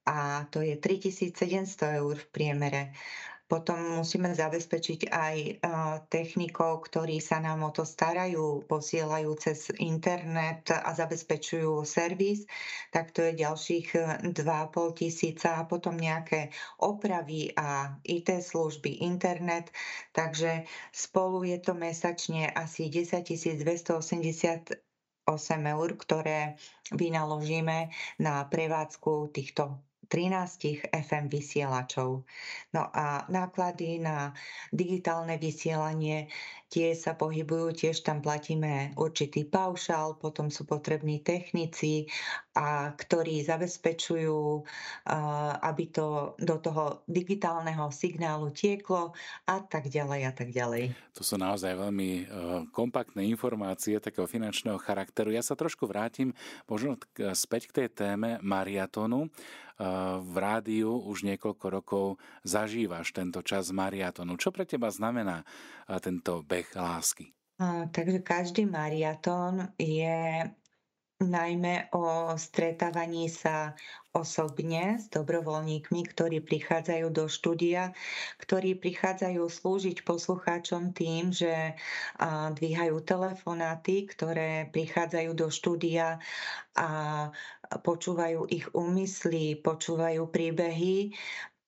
a 0.05 0.45
to 0.53 0.61
je 0.61 0.77
3700 0.77 2.01
eur 2.01 2.15
v 2.15 2.27
priemere. 2.29 2.93
Potom 3.45 4.01
musíme 4.01 4.33
zabezpečiť 4.33 5.13
aj 5.13 5.61
technikov, 6.09 6.89
ktorí 6.89 7.21
sa 7.21 7.37
nám 7.37 7.61
o 7.61 7.69
to 7.69 7.85
starajú, 7.85 8.65
posielajú 8.65 9.37
cez 9.37 9.69
internet 9.77 10.73
a 10.73 10.89
zabezpečujú 10.97 11.85
servis, 11.85 12.49
tak 12.89 13.13
to 13.13 13.21
je 13.21 13.45
ďalších 13.45 13.87
2,5 14.33 14.33
tisíca 14.97 15.61
a 15.61 15.67
potom 15.69 15.93
nejaké 15.93 16.49
opravy 16.81 17.53
a 17.53 17.93
IT 18.01 18.33
služby, 18.33 19.05
internet, 19.05 19.69
takže 20.09 20.65
spolu 20.89 21.45
je 21.45 21.61
to 21.61 21.77
mesačne 21.77 22.49
asi 22.49 22.89
10 22.89 23.29
288 23.61 24.73
eur, 25.69 25.89
ktoré 26.01 26.57
vynaložíme 26.89 27.93
na 28.17 28.41
prevádzku 28.49 29.29
týchto 29.29 29.85
13 30.07 30.85
FM 30.91 31.25
vysielačov. 31.27 32.23
No 32.73 32.83
a 32.93 33.25
náklady 33.27 33.99
na 34.01 34.31
digitálne 34.69 35.37
vysielanie 35.41 36.29
tie 36.69 36.91
sa 36.97 37.15
pohybujú, 37.15 37.71
tiež 37.71 38.03
tam 38.03 38.19
platíme 38.19 38.97
určitý 38.99 39.47
paušál, 39.47 40.17
potom 40.19 40.51
sú 40.51 40.67
potrební 40.67 41.23
technici, 41.23 42.09
a 42.55 42.95
ktorí 42.95 43.43
zabezpečujú, 43.43 44.63
aby 45.59 45.83
to 45.91 46.39
do 46.39 46.55
toho 46.63 47.03
digitálneho 47.03 47.91
signálu 47.91 48.55
tieklo 48.55 49.11
a 49.43 49.59
tak 49.59 49.91
ďalej 49.91 50.21
a 50.23 50.31
tak 50.31 50.49
ďalej. 50.55 50.95
To 51.19 51.23
sú 51.23 51.35
naozaj 51.35 51.75
veľmi 51.75 52.09
e, 52.15 52.23
kompaktné 52.71 53.27
informácie 53.27 53.99
takého 53.99 54.23
finančného 54.23 54.79
charakteru. 54.79 55.35
Ja 55.35 55.43
sa 55.43 55.59
trošku 55.59 55.83
vrátim 55.83 56.31
možno 56.67 56.95
späť 57.35 57.71
k 57.71 57.75
tej 57.83 57.87
téme 57.91 58.39
mariatonu 58.39 59.27
v 60.23 60.35
rádiu 60.39 60.95
už 61.03 61.27
niekoľko 61.27 61.65
rokov 61.67 62.05
zažívaš 62.47 63.11
tento 63.11 63.43
čas 63.43 63.75
mariatonu. 63.75 64.39
Čo 64.39 64.55
pre 64.55 64.63
teba 64.63 64.87
znamená 64.87 65.43
tento 65.99 66.39
beh 66.47 66.71
lásky? 66.71 67.35
takže 67.91 68.19
každý 68.19 68.67
mariatón 68.67 69.71
je 69.79 70.43
najmä 71.23 71.87
o 71.95 72.35
stretávaní 72.35 73.31
sa 73.31 73.71
osobne 74.15 74.99
s 74.99 75.11
dobrovoľníkmi, 75.11 76.07
ktorí 76.11 76.43
prichádzajú 76.43 77.07
do 77.11 77.27
štúdia, 77.27 77.91
ktorí 78.39 78.79
prichádzajú 78.79 79.43
slúžiť 79.43 80.03
poslucháčom 80.07 80.95
tým, 80.95 81.35
že 81.35 81.75
dvíhajú 82.55 83.03
telefonáty, 83.03 84.07
ktoré 84.07 84.71
prichádzajú 84.71 85.31
do 85.35 85.47
štúdia 85.51 86.19
a 86.75 86.89
počúvajú 87.83 88.47
ich 88.51 88.67
úmysly, 88.71 89.59
počúvajú 89.59 90.31
príbehy, 90.31 91.11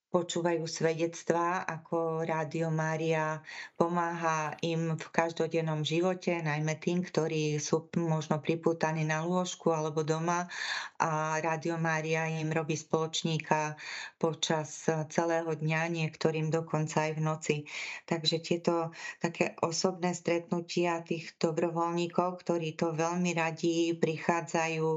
počúvajú 0.07 0.63
svedectvá, 0.63 1.67
ako 1.67 2.23
Rádio 2.23 2.71
Mária 2.71 3.43
pomáha 3.75 4.55
im 4.63 4.95
v 4.95 5.05
každodennom 5.11 5.83
živote, 5.83 6.39
najmä 6.39 6.79
tým, 6.79 7.03
ktorí 7.03 7.59
sú 7.59 7.91
možno 7.99 8.39
pripútaní 8.39 9.03
na 9.03 9.27
lôžku 9.27 9.67
alebo 9.75 10.07
doma 10.07 10.47
a 10.95 11.43
Rádio 11.43 11.75
Mária 11.75 12.31
im 12.31 12.47
robí 12.47 12.79
spoločníka 12.79 13.75
počas 14.15 14.87
celého 14.87 15.51
dňa, 15.51 15.91
niektorým 15.91 16.47
dokonca 16.55 17.11
aj 17.11 17.11
v 17.19 17.21
noci. 17.21 17.55
Takže 18.07 18.39
tieto 18.39 18.95
také 19.19 19.59
osobné 19.59 20.15
stretnutia 20.15 21.03
tých 21.03 21.35
dobrovoľníkov, 21.35 22.47
ktorí 22.47 22.79
to 22.79 22.95
veľmi 22.95 23.35
radi 23.35 23.91
prichádzajú 23.91 24.87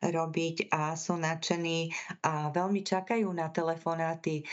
robiť 0.00 0.72
a 0.72 0.96
sú 0.96 1.20
nadšení 1.20 1.92
a 2.24 2.48
veľmi 2.48 2.80
čakajú 2.80 3.28
na 3.36 3.52
telefonáty 3.52 4.45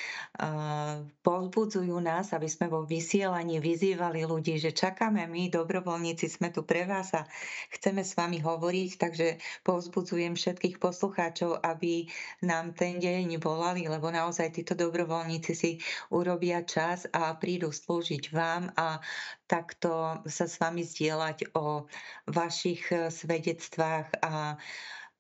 pozbudzujú 1.22 1.98
nás, 2.02 2.34
aby 2.34 2.50
sme 2.50 2.68
vo 2.70 2.84
vysielaní 2.84 3.62
vyzývali 3.62 4.26
ľudí, 4.26 4.58
že 4.58 4.74
čakáme 4.74 5.26
my, 5.30 5.54
dobrovoľníci, 5.54 6.26
sme 6.28 6.50
tu 6.50 6.66
pre 6.66 6.90
vás 6.90 7.14
a 7.14 7.28
chceme 7.74 8.02
s 8.02 8.18
vami 8.18 8.42
hovoriť, 8.42 8.90
takže 8.98 9.28
povzbudzujem 9.62 10.34
všetkých 10.34 10.82
poslucháčov, 10.82 11.62
aby 11.62 12.10
nám 12.42 12.74
ten 12.74 12.98
deň 12.98 13.38
volali, 13.40 13.86
lebo 13.86 14.10
naozaj 14.10 14.58
títo 14.58 14.74
dobrovoľníci 14.74 15.52
si 15.54 15.72
urobia 16.10 16.66
čas 16.66 17.06
a 17.14 17.34
prídu 17.38 17.70
slúžiť 17.70 18.34
vám 18.34 18.74
a 18.74 18.98
takto 19.46 20.24
sa 20.26 20.46
s 20.50 20.58
vami 20.58 20.82
zdieľať 20.82 21.54
o 21.54 21.86
vašich 22.26 22.90
svedectvách 23.14 24.08
a 24.24 24.58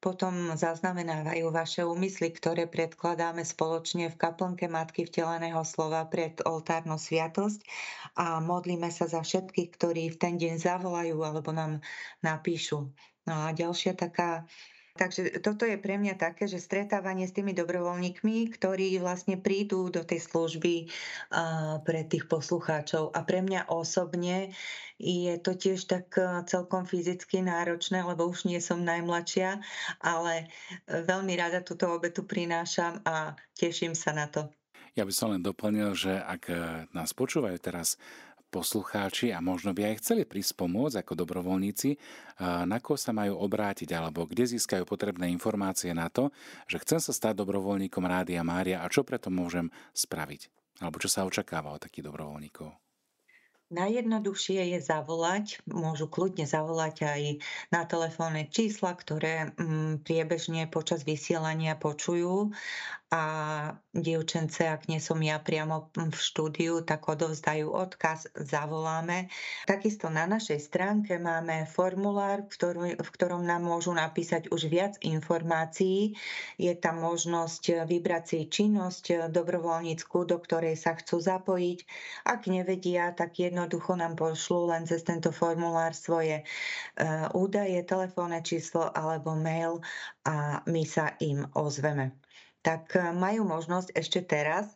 potom 0.03 0.51
zaznamenávajú 0.59 1.47
vaše 1.47 1.87
úmysly, 1.87 2.35
ktoré 2.35 2.67
predkladáme 2.67 3.47
spoločne 3.47 4.11
v 4.11 4.19
kaplnke 4.19 4.67
Matky 4.67 5.07
vteleného 5.07 5.63
slova 5.63 6.03
pred 6.11 6.43
oltárnu 6.43 6.99
sviatosť 6.99 7.63
a 8.19 8.43
modlíme 8.43 8.91
sa 8.91 9.07
za 9.07 9.23
všetkých, 9.23 9.69
ktorí 9.79 10.11
v 10.11 10.19
ten 10.19 10.35
deň 10.35 10.59
zavolajú 10.59 11.15
alebo 11.23 11.55
nám 11.55 11.79
napíšu. 12.19 12.91
No 13.23 13.33
a 13.47 13.55
ďalšia 13.55 13.95
taká 13.95 14.43
Takže 14.93 15.41
toto 15.41 15.65
je 15.65 15.81
pre 15.81 15.97
mňa 15.97 16.21
také, 16.21 16.45
že 16.45 16.61
stretávanie 16.61 17.25
s 17.25 17.33
tými 17.33 17.57
dobrovoľníkmi, 17.57 18.53
ktorí 18.53 19.01
vlastne 19.01 19.41
prídu 19.41 19.89
do 19.89 20.05
tej 20.05 20.21
služby 20.21 20.85
pre 21.81 22.01
tých 22.05 22.29
poslucháčov. 22.29 23.09
A 23.09 23.25
pre 23.25 23.41
mňa 23.41 23.73
osobne 23.73 24.53
je 25.01 25.33
to 25.41 25.57
tiež 25.57 25.89
tak 25.89 26.13
celkom 26.45 26.85
fyzicky 26.85 27.41
náročné, 27.41 28.05
lebo 28.05 28.29
už 28.29 28.45
nie 28.45 28.61
som 28.61 28.85
najmladšia, 28.85 29.59
ale 29.99 30.45
e, 30.87 31.03
veľmi 31.03 31.33
rada 31.35 31.65
túto 31.65 31.89
obetu 31.89 32.23
prinášam 32.23 33.01
a 33.03 33.33
teším 33.57 33.97
sa 33.97 34.13
na 34.13 34.29
to. 34.29 34.47
Ja 34.93 35.09
by 35.09 35.13
som 35.13 35.33
len 35.33 35.41
doplnil, 35.41 35.97
že 35.97 36.13
ak 36.13 36.41
e, 36.47 36.55
nás 36.93 37.17
počúvajú 37.17 37.57
teraz 37.57 37.97
poslucháči 38.53 39.33
a 39.33 39.41
možno 39.41 39.73
by 39.73 39.89
aj 39.89 40.05
chceli 40.05 40.29
prísť 40.29 40.61
pomôcť 40.61 41.01
ako 41.01 41.25
dobrovoľníci, 41.25 41.97
na 42.69 42.77
koho 42.77 43.01
sa 43.01 43.09
majú 43.09 43.41
obrátiť 43.41 43.89
alebo 43.97 44.29
kde 44.29 44.45
získajú 44.45 44.85
potrebné 44.85 45.33
informácie 45.33 45.89
na 45.97 46.13
to, 46.13 46.29
že 46.69 46.77
chcem 46.85 47.01
sa 47.01 47.09
stať 47.09 47.41
dobrovoľníkom 47.41 48.05
Rádia 48.05 48.45
Mária 48.45 48.85
a 48.85 48.91
čo 48.93 49.01
preto 49.01 49.33
môžem 49.33 49.73
spraviť? 49.97 50.53
Alebo 50.85 51.01
čo 51.01 51.09
sa 51.09 51.25
očakáva 51.25 51.73
od 51.73 51.81
takých 51.81 52.13
dobrovoľníkov? 52.13 52.82
Najjednoduchšie 53.73 54.77
je 54.77 54.79
zavolať, 54.85 55.65
môžu 55.65 56.05
kľudne 56.05 56.45
zavolať 56.45 56.95
aj 57.09 57.21
na 57.73 57.81
telefónne 57.89 58.45
čísla, 58.45 58.93
ktoré 58.93 59.49
mm, 59.57 60.05
priebežne 60.05 60.69
počas 60.69 61.01
vysielania 61.01 61.73
počujú 61.73 62.53
a 63.13 63.23
dievčence, 63.93 64.65
ak 64.65 64.89
nie 64.89 64.97
som 64.97 65.21
ja 65.21 65.37
priamo 65.37 65.93
v 65.93 66.17
štúdiu, 66.17 66.81
tak 66.81 67.05
odovzdajú 67.05 67.69
odkaz, 67.69 68.25
zavoláme. 68.33 69.29
Takisto 69.69 70.09
na 70.09 70.25
našej 70.25 70.57
stránke 70.57 71.21
máme 71.21 71.69
formulár, 71.69 72.49
v, 72.49 72.97
ktorom 72.97 73.45
nám 73.45 73.61
môžu 73.61 73.93
napísať 73.93 74.49
už 74.49 74.65
viac 74.65 74.97
informácií. 75.05 76.17
Je 76.57 76.73
tam 76.73 77.05
možnosť 77.05 77.85
vybrať 77.85 78.23
si 78.25 78.39
činnosť 78.49 79.29
dobrovoľnícku, 79.29 80.25
do 80.25 80.37
ktorej 80.41 80.73
sa 80.73 80.97
chcú 80.97 81.21
zapojiť. 81.21 81.85
Ak 82.25 82.49
nevedia, 82.49 83.13
tak 83.13 83.37
jednoducho 83.63 83.95
nám 83.95 84.19
pošlú 84.19 84.75
len 84.75 84.83
cez 84.83 85.07
tento 85.07 85.31
formulár 85.31 85.95
svoje 85.95 86.43
e, 86.43 86.45
údaje, 87.31 87.79
telefónne 87.87 88.43
číslo 88.43 88.91
alebo 88.91 89.39
mail 89.39 89.79
a 90.27 90.59
my 90.67 90.83
sa 90.83 91.15
im 91.23 91.47
ozveme 91.55 92.11
tak 92.59 92.95
e, 92.99 93.15
majú 93.15 93.47
možnosť 93.47 93.95
ešte 93.95 94.19
teraz 94.27 94.67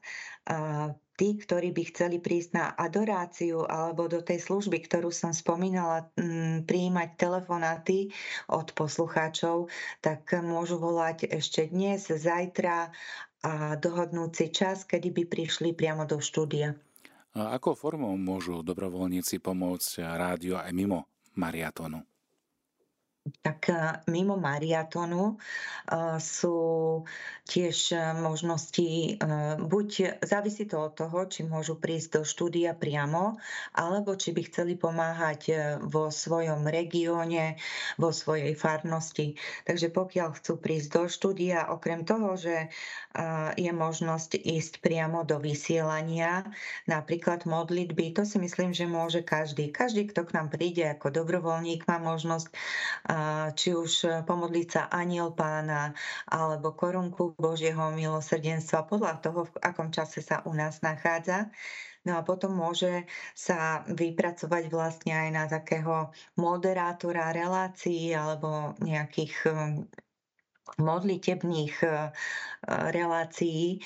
tí, 1.20 1.36
ktorí 1.36 1.76
by 1.76 1.84
chceli 1.92 2.18
prísť 2.24 2.50
na 2.56 2.66
adoráciu 2.78 3.68
alebo 3.68 4.08
do 4.08 4.24
tej 4.24 4.40
služby, 4.40 4.86
ktorú 4.88 5.12
som 5.12 5.36
spomínala, 5.36 6.08
prijímať 6.64 7.10
telefonáty 7.20 8.14
od 8.48 8.72
poslucháčov, 8.72 9.68
tak 10.00 10.24
môžu 10.40 10.80
volať 10.80 11.28
ešte 11.28 11.68
dnes, 11.68 12.08
zajtra 12.08 12.94
a 13.44 13.78
dohodnúť 13.78 14.32
si 14.34 14.48
čas, 14.50 14.88
kedy 14.88 15.14
by 15.14 15.24
prišli 15.30 15.70
priamo 15.76 16.08
do 16.10 16.18
štúdia. 16.18 16.74
Akou 17.38 17.78
formou 17.78 18.18
môžu 18.18 18.66
dobrovoľníci 18.66 19.38
pomôcť 19.38 20.02
rádiu 20.02 20.58
aj 20.58 20.74
mimo 20.74 21.06
mariatónu? 21.38 22.02
Tak 23.42 23.72
mimo 24.08 24.36
mariatonu 24.36 25.40
sú 26.18 26.58
tiež 27.48 27.96
možnosti, 28.20 29.20
buď 29.62 30.20
závisí 30.20 30.68
to 30.68 30.84
od 30.84 30.94
toho, 31.00 31.26
či 31.32 31.48
môžu 31.48 31.80
prísť 31.80 32.20
do 32.20 32.22
štúdia 32.28 32.76
priamo, 32.76 33.40
alebo 33.72 34.20
či 34.20 34.36
by 34.36 34.42
chceli 34.52 34.76
pomáhať 34.76 35.42
vo 35.88 36.12
svojom 36.12 36.68
regióne, 36.68 37.56
vo 37.96 38.12
svojej 38.12 38.52
farnosti. 38.52 39.40
Takže 39.64 39.94
pokiaľ 39.96 40.30
chcú 40.36 40.60
prísť 40.60 40.90
do 40.92 41.04
štúdia, 41.08 41.72
okrem 41.72 42.04
toho, 42.04 42.36
že 42.36 42.68
je 43.58 43.72
možnosť 43.74 44.44
ísť 44.44 44.84
priamo 44.84 45.24
do 45.26 45.42
vysielania, 45.42 46.46
napríklad 46.86 47.48
modlitby, 47.50 48.14
to 48.14 48.28
si 48.28 48.38
myslím, 48.38 48.76
že 48.76 48.86
môže 48.86 49.24
každý. 49.24 49.72
Každý, 49.72 50.12
kto 50.12 50.28
k 50.28 50.36
nám 50.38 50.54
príde 50.54 50.86
ako 50.86 51.10
dobrovoľník, 51.10 51.88
má 51.90 51.98
možnosť 51.98 52.52
či 53.54 53.74
už 53.74 54.24
pomodliť 54.26 54.68
sa 54.68 54.82
aniel 54.92 55.34
pána 55.34 55.94
alebo 56.28 56.74
korunku 56.74 57.34
Božieho 57.38 57.92
milosrdenstva 57.94 58.88
podľa 58.88 59.20
toho, 59.24 59.40
v 59.48 59.56
akom 59.64 59.90
čase 59.94 60.22
sa 60.24 60.44
u 60.46 60.54
nás 60.54 60.82
nachádza. 60.82 61.50
No 62.08 62.16
a 62.16 62.24
potom 62.24 62.56
môže 62.56 63.04
sa 63.36 63.84
vypracovať 63.92 64.72
vlastne 64.72 65.12
aj 65.12 65.30
na 65.36 65.44
takého 65.52 66.16
moderátora 66.40 67.36
relácií 67.36 68.16
alebo 68.16 68.80
nejakých 68.80 69.52
modlitebných 70.76 71.76
hm, 71.80 72.12
relácií 72.92 73.80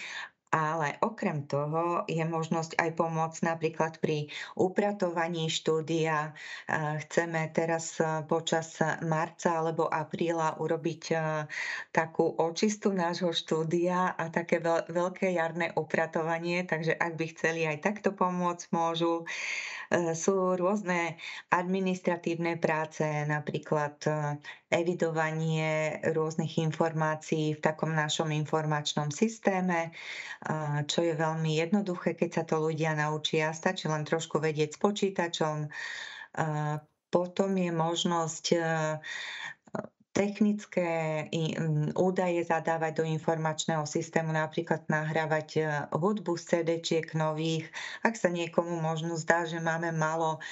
ale 0.52 1.00
okrem 1.00 1.48
toho 1.48 2.04
je 2.12 2.22
možnosť 2.28 2.76
aj 2.76 2.90
pomôcť 3.00 3.40
napríklad 3.48 4.04
pri 4.04 4.28
upratovaní 4.60 5.48
štúdia. 5.48 6.36
Chceme 6.70 7.48
teraz 7.56 7.98
počas 8.28 8.76
marca 9.02 9.64
alebo 9.64 9.88
apríla 9.88 10.60
urobiť 10.60 11.04
takú 11.96 12.36
očistu 12.36 12.92
nášho 12.92 13.32
štúdia 13.32 14.12
a 14.12 14.28
také 14.28 14.60
veľké 14.92 15.32
jarné 15.32 15.72
upratovanie, 15.80 16.68
takže 16.68 17.00
ak 17.00 17.16
by 17.16 17.26
chceli 17.32 17.64
aj 17.66 17.80
takto 17.80 18.12
pomôcť, 18.12 18.68
môžu. 18.76 19.24
E, 19.92 20.16
sú 20.16 20.56
rôzne 20.56 21.20
administratívne 21.52 22.56
práce, 22.56 23.04
napríklad 23.28 24.00
e, 24.08 24.12
evidovanie 24.72 26.00
rôznych 26.16 26.64
informácií 26.64 27.60
v 27.60 27.64
takom 27.64 27.92
našom 27.92 28.32
informačnom 28.32 29.12
systéme, 29.12 29.92
čo 30.88 31.04
je 31.04 31.12
veľmi 31.12 31.60
jednoduché, 31.60 32.16
keď 32.16 32.30
sa 32.32 32.44
to 32.48 32.64
ľudia 32.64 32.96
naučia. 32.96 33.52
Stačí 33.52 33.92
len 33.92 34.08
trošku 34.08 34.40
vedieť 34.40 34.74
s 34.74 34.80
počítačom. 34.80 35.68
Potom 37.12 37.52
je 37.60 37.72
možnosť 37.76 38.46
technické 40.12 41.26
údaje 41.96 42.44
zadávať 42.44 43.02
do 43.02 43.06
informačného 43.08 43.88
systému, 43.88 44.36
napríklad 44.36 44.84
nahrávať 44.92 45.48
e, 45.56 45.62
hudbu 45.96 46.36
z 46.36 46.44
CD-čiek 46.44 47.16
nových. 47.16 47.72
Ak 48.04 48.20
sa 48.20 48.28
niekomu 48.28 48.80
možno 48.84 49.16
zdá, 49.16 49.48
že 49.48 49.64
máme 49.64 49.96
málo 49.96 50.44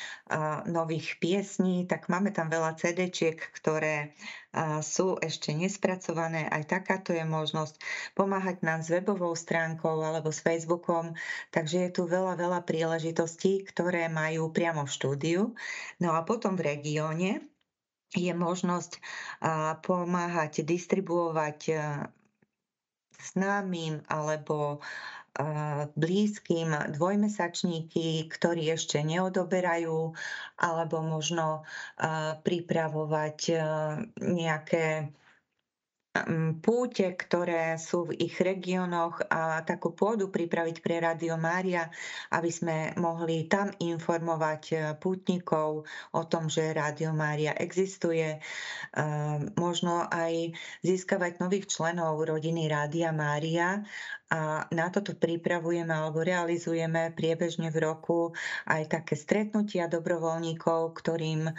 nových 0.70 1.18
piesní, 1.18 1.90
tak 1.90 2.08
máme 2.08 2.30
tam 2.30 2.48
veľa 2.54 2.78
CD-čiek, 2.78 3.36
ktoré 3.36 4.14
sú 4.82 5.18
ešte 5.22 5.54
nespracované. 5.54 6.50
Aj 6.50 6.66
takáto 6.66 7.14
je 7.14 7.22
možnosť 7.22 7.78
pomáhať 8.18 8.66
nám 8.66 8.82
s 8.82 8.90
webovou 8.90 9.38
stránkou 9.38 10.02
alebo 10.02 10.34
s 10.34 10.42
Facebookom. 10.42 11.14
Takže 11.54 11.90
je 11.90 11.92
tu 11.94 12.10
veľa, 12.10 12.34
veľa 12.34 12.66
príležitostí, 12.66 13.70
ktoré 13.70 14.10
majú 14.10 14.50
priamo 14.50 14.90
v 14.90 14.94
štúdiu. 14.94 15.42
No 16.02 16.18
a 16.18 16.26
potom 16.26 16.58
v 16.58 16.78
regióne 16.78 17.46
je 18.16 18.34
možnosť 18.34 18.98
pomáhať 19.86 20.66
distribuovať 20.66 21.60
známym 23.20 24.02
alebo 24.10 24.82
blízkym 25.96 26.74
dvojmesačníky, 27.00 28.28
ktorí 28.28 28.76
ešte 28.76 29.00
neodoberajú, 29.06 30.12
alebo 30.60 30.96
možno 31.00 31.64
pripravovať 32.44 33.40
nejaké 34.20 35.14
púte, 36.66 37.14
ktoré 37.14 37.78
sú 37.78 38.10
v 38.10 38.18
ich 38.18 38.42
regiónoch 38.42 39.22
a 39.30 39.62
takú 39.62 39.94
pôdu 39.94 40.34
pripraviť 40.34 40.82
pre 40.82 40.98
Radio 40.98 41.38
Mária, 41.38 41.86
aby 42.34 42.50
sme 42.50 42.78
mohli 42.98 43.46
tam 43.46 43.70
informovať 43.78 44.64
e, 44.74 44.76
pútnikov 44.98 45.86
o 46.18 46.22
tom, 46.26 46.50
že 46.50 46.74
Radio 46.74 47.14
Mária 47.14 47.54
existuje. 47.54 48.26
E, 48.26 48.40
možno 49.54 50.10
aj 50.10 50.58
získavať 50.82 51.46
nových 51.46 51.70
členov 51.70 52.18
rodiny 52.26 52.66
Rádia 52.66 53.14
Mária 53.14 53.86
a 54.30 54.70
na 54.70 54.88
toto 54.94 55.18
pripravujeme 55.18 55.90
alebo 55.90 56.22
realizujeme 56.22 57.10
priebežne 57.18 57.74
v 57.74 57.82
roku 57.82 58.30
aj 58.70 59.02
také 59.02 59.18
stretnutia 59.18 59.90
dobrovoľníkov, 59.90 60.94
ktorým 60.94 61.50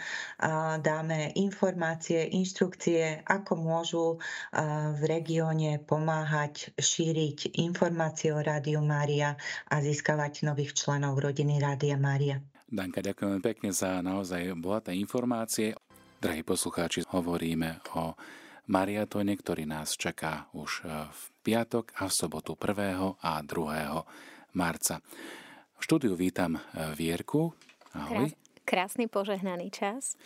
dáme 0.79 1.35
informácie, 1.35 2.31
inštrukcie, 2.31 3.27
ako 3.27 3.53
môžu 3.59 4.05
v 4.95 5.01
regióne 5.03 5.83
pomáhať 5.83 6.71
šíriť 6.79 7.59
informácie 7.59 8.31
o 8.31 8.39
Rádiu 8.39 8.79
Mária 8.79 9.35
a 9.67 9.75
získavať 9.83 10.47
nových 10.47 10.71
členov 10.71 11.19
rodiny 11.19 11.59
Rádia 11.59 11.99
Mária. 11.99 12.39
Danka, 12.71 13.03
ďakujem 13.03 13.43
pekne 13.43 13.75
za 13.75 13.99
naozaj 13.99 14.55
bohaté 14.55 14.95
informácie. 14.95 15.75
Drahí 16.23 16.39
poslucháči, 16.39 17.03
hovoríme 17.11 17.83
o 17.99 18.15
mariatone, 18.67 19.33
ktorý 19.33 19.65
nás 19.65 19.97
čaká 19.97 20.51
už 20.53 20.83
e, 20.83 21.09
v 21.09 21.21
piatok 21.41 21.95
a 21.97 22.05
v 22.05 22.13
sobotu 22.13 22.53
1. 22.53 23.17
a 23.21 23.31
2. 23.41 24.57
marca. 24.57 25.01
V 25.77 25.81
štúdiu 25.81 26.13
vítam 26.13 26.57
e, 26.57 26.61
Vierku. 26.93 27.55
Ahoj. 27.97 28.29
Krásny 28.67 29.09
požehnaný 29.09 29.73
čas. 29.73 30.19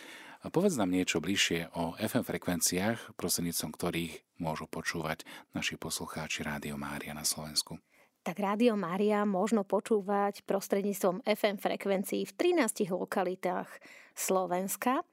A 0.44 0.52
povedz 0.52 0.76
nám 0.76 0.92
niečo 0.92 1.18
bližšie 1.18 1.74
o 1.74 1.96
FM 1.96 2.22
frekvenciách, 2.22 3.16
prostredníctvom 3.16 3.72
ktorých 3.72 4.14
môžu 4.38 4.68
počúvať 4.68 5.24
naši 5.56 5.80
poslucháči 5.80 6.44
Rádio 6.44 6.76
Mária 6.76 7.16
na 7.16 7.24
Slovensku 7.24 7.80
tak 8.26 8.42
Rádio 8.42 8.74
Mária 8.74 9.22
možno 9.22 9.62
počúvať 9.62 10.42
prostredníctvom 10.50 11.22
FM 11.22 11.62
frekvencií 11.62 12.26
v 12.26 12.34
13 12.58 12.90
lokalitách 12.90 13.70
Slovenska. 14.18 15.06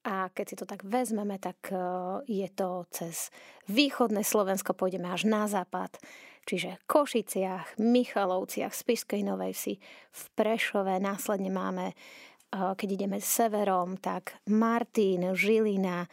A 0.00 0.32
keď 0.32 0.44
si 0.48 0.56
to 0.56 0.64
tak 0.64 0.80
vezmeme, 0.80 1.36
tak 1.36 1.68
e, 1.68 1.76
je 2.24 2.48
to 2.56 2.88
cez 2.88 3.28
východné 3.68 4.24
Slovensko, 4.24 4.72
pôjdeme 4.72 5.04
až 5.04 5.28
na 5.28 5.44
západ, 5.44 6.00
čiže 6.48 6.80
Košiciach, 6.88 7.76
Michalovciach, 7.76 8.72
Spišskej 8.72 9.20
Novej 9.28 9.52
Vsi, 9.52 9.74
v 10.08 10.22
Prešove, 10.32 10.96
následne 10.96 11.52
máme, 11.52 11.92
e, 11.92 11.94
keď 12.56 12.88
ideme 12.96 13.20
severom, 13.20 14.00
tak 14.00 14.40
Martin, 14.48 15.36
Žilina, 15.36 16.08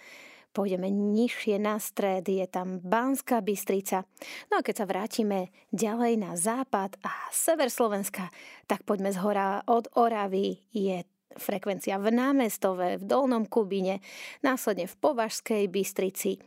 pôjdeme 0.52 0.91
nižšie 0.91 1.56
na 1.56 1.80
stred, 1.80 2.28
je 2.28 2.43
tam 2.50 2.84
Banská 2.84 3.39
Bystrica. 3.39 4.04
No 4.52 4.60
a 4.60 4.65
keď 4.65 4.84
sa 4.84 4.89
vrátime 4.89 5.54
ďalej 5.69 6.13
na 6.19 6.36
západ 6.36 6.97
a 7.08 7.13
sever 7.30 7.71
Slovenska, 7.71 8.28
tak 8.67 8.84
poďme 8.84 9.13
z 9.13 9.21
hora 9.23 9.62
od 9.63 9.88
Oravy, 9.95 10.60
je 10.76 11.08
frekvencia 11.35 11.99
v 11.99 12.15
Námestove, 12.15 13.01
v 13.01 13.03
Dolnom 13.03 13.43
Kubine, 13.43 13.99
následne 14.39 14.87
v 14.87 14.95
Považskej 14.95 15.67
Bystrici, 15.67 16.39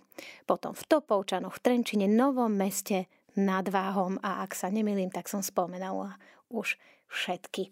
potom 0.49 0.73
v 0.73 0.83
Topovčanoch, 0.89 1.57
v 1.57 1.63
Trenčine, 1.63 2.07
Novom 2.09 2.55
meste, 2.57 3.11
nad 3.39 3.67
Váhom 3.71 4.19
a 4.27 4.43
ak 4.43 4.59
sa 4.59 4.73
nemilím, 4.73 5.13
tak 5.13 5.31
som 5.31 5.45
spomenula 5.45 6.19
už 6.51 6.75
všetky. 7.07 7.71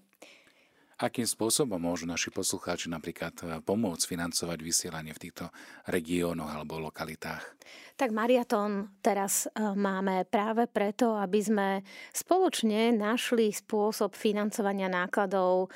Akým 0.99 1.31
spôsobom 1.31 1.79
môžu 1.79 2.11
naši 2.11 2.35
poslucháči 2.35 2.91
napríklad 2.91 3.31
e, 3.39 3.63
pomôcť 3.63 4.03
financovať 4.03 4.59
vysielanie 4.59 5.15
v 5.15 5.31
týchto 5.31 5.47
regiónoch 5.87 6.51
alebo 6.51 6.83
lokalitách? 6.83 7.55
Tak 7.95 8.11
Mariaton 8.11 8.99
teraz 8.99 9.47
e, 9.47 9.63
máme 9.79 10.27
práve 10.27 10.67
preto, 10.67 11.15
aby 11.15 11.39
sme 11.39 11.69
spoločne 12.11 12.91
našli 12.99 13.55
spôsob 13.55 14.19
financovania 14.19 14.91
nákladov 14.91 15.71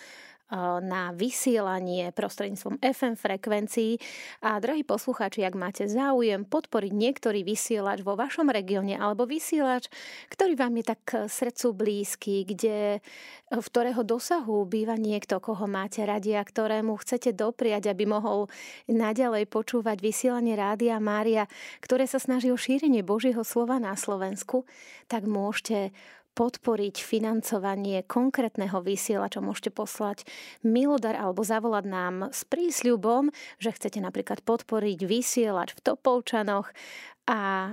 na 0.85 1.17
vysielanie 1.17 2.13
prostredníctvom 2.13 2.77
FM 2.85 3.15
frekvencií. 3.17 3.97
A 4.45 4.61
drahí 4.61 4.85
poslucháči, 4.85 5.49
ak 5.49 5.57
máte 5.57 5.89
záujem 5.89 6.45
podporiť 6.45 6.93
niektorý 6.93 7.41
vysielač 7.41 8.05
vo 8.05 8.13
vašom 8.13 8.53
regióne 8.53 9.01
alebo 9.01 9.25
vysielač, 9.25 9.89
ktorý 10.29 10.53
vám 10.61 10.77
je 10.77 10.85
tak 10.85 11.03
srdcu 11.33 11.67
blízky, 11.73 12.35
kde, 12.45 13.01
v 13.49 13.65
ktorého 13.65 14.05
dosahu 14.05 14.69
býva 14.69 15.01
niekto, 15.01 15.41
koho 15.41 15.65
máte 15.65 16.05
radi 16.05 16.37
a 16.37 16.45
ktorému 16.45 17.01
chcete 17.01 17.33
dopriať, 17.33 17.89
aby 17.89 18.05
mohol 18.05 18.53
naďalej 18.93 19.49
počúvať 19.49 20.05
vysielanie 20.05 20.53
Rádia 20.53 21.01
Mária, 21.01 21.49
ktoré 21.81 22.05
sa 22.05 22.21
snaží 22.21 22.53
o 22.53 22.61
šírenie 22.61 23.01
Božieho 23.01 23.41
slova 23.41 23.81
na 23.81 23.97
Slovensku, 23.97 24.69
tak 25.09 25.25
môžete 25.25 25.97
podporiť 26.33 27.05
financovanie 27.05 28.01
konkrétneho 28.09 28.81
vysielača, 28.81 29.45
môžete 29.45 29.69
poslať 29.69 30.25
milodar 30.65 31.15
alebo 31.17 31.45
zavolať 31.45 31.85
nám 31.87 32.15
s 32.33 32.49
prísľubom, 32.49 33.29
že 33.61 33.71
chcete 33.77 34.01
napríklad 34.01 34.41
podporiť 34.41 35.05
vysielač 35.05 35.77
v 35.77 35.81
Topolčanoch 35.85 36.73
a 37.29 37.73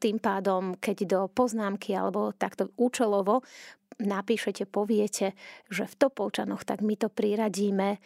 tým 0.00 0.16
pádom, 0.22 0.78
keď 0.80 0.96
do 1.04 1.20
poznámky 1.28 1.92
alebo 1.92 2.32
takto 2.32 2.72
účelovo 2.80 3.44
napíšete, 4.00 4.64
poviete, 4.68 5.36
že 5.68 5.84
v 5.84 5.94
Topolčanoch, 6.00 6.64
tak 6.64 6.80
my 6.80 6.96
to 6.96 7.12
priradíme 7.12 8.00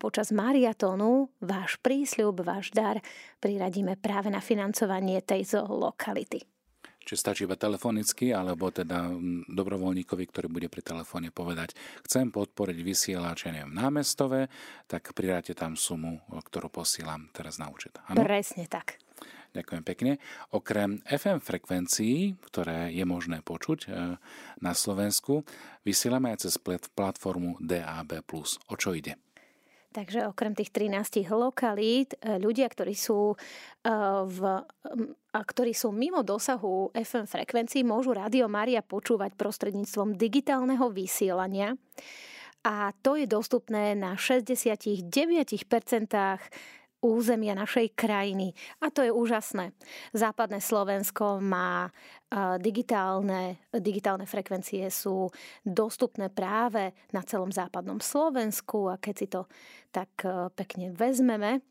počas 0.00 0.30
mariatónu. 0.30 1.28
Váš 1.42 1.76
prísľub, 1.82 2.46
váš 2.46 2.70
dar 2.70 3.02
priradíme 3.42 3.98
práve 3.98 4.30
na 4.30 4.38
financovanie 4.38 5.20
tejto 5.20 5.66
lokality 5.66 6.55
či 7.06 7.14
stačí 7.14 7.46
iba 7.46 7.54
telefonicky, 7.54 8.34
alebo 8.34 8.74
teda 8.74 9.06
dobrovoľníkovi, 9.46 10.24
ktorý 10.26 10.50
bude 10.50 10.66
pri 10.66 10.82
telefóne 10.82 11.30
povedať, 11.30 11.78
chcem 12.02 12.34
podporiť 12.34 12.78
vysielač, 12.82 13.46
ja 13.46 13.54
neviem, 13.54 13.70
námestové, 13.70 14.50
tak 14.90 15.14
pridáte 15.14 15.54
tam 15.54 15.78
sumu, 15.78 16.18
ktorú 16.26 16.66
posielam 16.66 17.30
teraz 17.30 17.62
na 17.62 17.70
účet. 17.70 17.94
Ano? 18.10 18.26
Presne 18.26 18.66
tak. 18.66 18.98
Ďakujem 19.56 19.84
pekne. 19.88 20.12
Okrem 20.52 21.00
FM 21.08 21.40
frekvencií, 21.40 22.36
ktoré 22.44 22.92
je 22.92 23.04
možné 23.08 23.40
počuť 23.40 23.88
e, 23.88 24.20
na 24.60 24.72
Slovensku, 24.76 25.48
vysielame 25.80 26.28
aj 26.36 26.44
cez 26.44 26.60
platformu 26.92 27.56
DAB+. 27.64 28.20
O 28.68 28.74
čo 28.76 28.92
ide? 28.92 29.16
Takže 29.96 30.28
okrem 30.28 30.52
tých 30.52 30.68
13 30.68 31.24
lokalít, 31.32 32.20
e, 32.20 32.36
ľudia, 32.36 32.68
ktorí 32.68 32.92
sú, 32.92 33.32
e, 33.32 33.36
v, 34.28 34.38
ktorí 35.32 35.72
sú 35.72 35.88
mimo 35.88 36.20
dosahu 36.20 36.92
FM 36.92 37.24
frekvencií, 37.24 37.80
môžu 37.80 38.12
Rádio 38.12 38.44
Mária 38.44 38.84
počúvať 38.84 39.32
prostredníctvom 39.40 40.20
digitálneho 40.20 40.92
vysielania. 40.92 41.80
A 42.60 42.92
to 43.00 43.16
je 43.16 43.24
dostupné 43.24 43.96
na 43.96 44.20
69% 44.20 45.08
územia 47.04 47.52
našej 47.52 47.92
krajiny. 47.92 48.56
A 48.82 48.90
to 48.90 49.04
je 49.04 49.12
úžasné. 49.12 49.76
Západné 50.16 50.58
Slovensko 50.64 51.38
má 51.44 51.92
digitálne, 52.58 53.62
digitálne 53.70 54.26
frekvencie 54.26 54.88
sú 54.90 55.30
dostupné 55.62 56.32
práve 56.32 56.96
na 57.14 57.22
celom 57.22 57.52
západnom 57.52 58.02
Slovensku 58.02 58.90
a 58.90 58.98
keď 58.98 59.14
si 59.14 59.26
to 59.30 59.46
tak 59.94 60.10
pekne 60.58 60.90
vezmeme, 60.90 61.62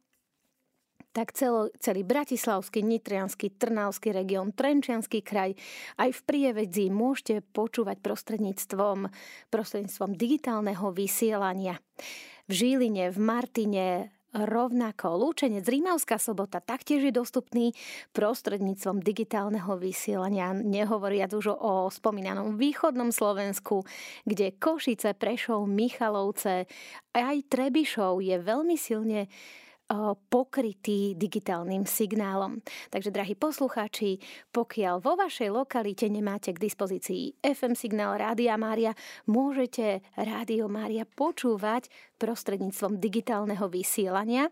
tak 1.16 1.32
celo, 1.32 1.72
celý 1.80 2.04
Bratislavský, 2.04 2.84
Nitrianský, 2.84 3.56
Trnavský 3.56 4.12
región, 4.12 4.52
Trenčianský 4.52 5.24
kraj, 5.24 5.56
aj 5.96 6.12
v 6.12 6.22
Prievedzi 6.28 6.92
môžete 6.92 7.40
počúvať 7.56 8.04
prostredníctvom, 8.04 9.08
prostredníctvom 9.48 10.12
digitálneho 10.12 10.92
vysielania. 10.92 11.80
V 12.46 12.52
Žiline, 12.52 13.16
v 13.16 13.20
Martine, 13.24 13.88
Rovnako 14.36 15.16
Lúčenec 15.16 15.64
Rímavská 15.64 16.20
sobota 16.20 16.60
taktiež 16.60 17.08
je 17.08 17.14
dostupný 17.16 17.72
prostredníctvom 18.12 19.00
digitálneho 19.00 19.80
vysielania, 19.80 20.52
nehovoriac 20.52 21.32
už 21.32 21.56
o 21.56 21.88
spomínanom 21.88 22.60
východnom 22.60 23.16
Slovensku, 23.16 23.88
kde 24.28 24.52
Košice, 24.60 25.16
Prešov, 25.16 25.72
Michalovce 25.72 26.68
aj 27.16 27.48
Trebišov 27.48 28.20
je 28.20 28.36
veľmi 28.36 28.76
silne 28.76 29.32
pokrytý 30.30 31.14
digitálnym 31.14 31.86
signálom. 31.86 32.62
Takže, 32.90 33.14
drahí 33.14 33.38
poslucháči, 33.38 34.18
pokiaľ 34.50 35.02
vo 35.02 35.14
vašej 35.14 35.50
lokalite 35.54 36.10
nemáte 36.10 36.54
k 36.54 36.62
dispozícii 36.62 37.38
FM 37.46 37.78
signál 37.78 38.18
Rádia 38.18 38.58
Mária, 38.58 38.98
môžete 39.30 40.02
Rádio 40.18 40.66
Mária 40.66 41.06
počúvať 41.06 41.90
prostredníctvom 42.18 42.98
digitálneho 42.98 43.70
vysielania. 43.70 44.50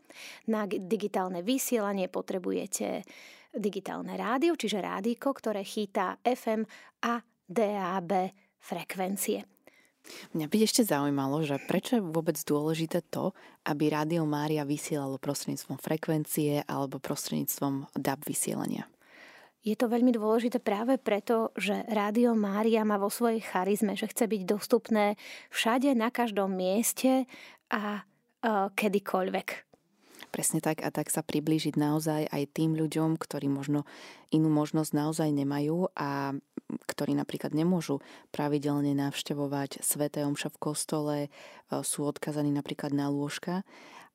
Na 0.50 0.70
digitálne 0.70 1.42
vysielanie 1.42 2.10
potrebujete 2.10 3.02
digitálne 3.54 4.18
rádio, 4.18 4.58
čiže 4.58 4.82
rádiko, 4.82 5.30
ktoré 5.34 5.62
chýta 5.62 6.18
FM 6.26 6.66
a 7.06 7.22
DAB 7.46 8.34
frekvencie. 8.58 9.53
Mňa 10.36 10.48
by 10.52 10.58
ešte 10.64 10.84
zaujímalo, 10.84 11.44
že 11.48 11.62
prečo 11.64 12.00
je 12.00 12.04
vôbec 12.04 12.36
dôležité 12.36 13.04
to, 13.08 13.32
aby 13.64 13.88
Rádio 13.88 14.28
Mária 14.28 14.68
vysielalo 14.68 15.16
prostredníctvom 15.16 15.80
frekvencie 15.80 16.68
alebo 16.68 17.00
prostredníctvom 17.00 17.88
DAB 17.96 18.20
vysielania? 18.28 18.86
Je 19.64 19.80
to 19.80 19.88
veľmi 19.88 20.12
dôležité 20.12 20.60
práve 20.60 21.00
preto, 21.00 21.56
že 21.56 21.88
Rádio 21.88 22.36
Mária 22.36 22.84
má 22.84 23.00
vo 23.00 23.08
svojej 23.08 23.40
charizme, 23.40 23.96
že 23.96 24.12
chce 24.12 24.28
byť 24.28 24.42
dostupné 24.44 25.16
všade, 25.56 25.96
na 25.96 26.12
každom 26.12 26.52
mieste 26.52 27.24
a 27.72 28.04
uh, 28.04 28.68
kedykoľvek. 28.76 29.73
Presne 30.34 30.66
tak 30.66 30.82
a 30.82 30.90
tak 30.90 31.14
sa 31.14 31.22
priblížiť 31.22 31.78
naozaj 31.78 32.26
aj 32.26 32.44
tým 32.58 32.74
ľuďom, 32.74 33.22
ktorí 33.22 33.54
možno 33.54 33.86
inú 34.34 34.50
možnosť 34.50 34.92
naozaj 34.98 35.30
nemajú 35.30 35.94
a 35.94 36.34
ktorí 36.90 37.14
napríklad 37.14 37.54
nemôžu 37.54 38.02
pravidelne 38.34 38.98
navštevovať 38.98 39.86
Sveté 39.86 40.26
Omša 40.26 40.58
v 40.58 40.62
kostole, 40.62 41.18
e, 41.22 41.30
sú 41.86 42.10
odkazaní 42.10 42.50
napríklad 42.50 42.98
na 42.98 43.14
lôžka. 43.14 43.62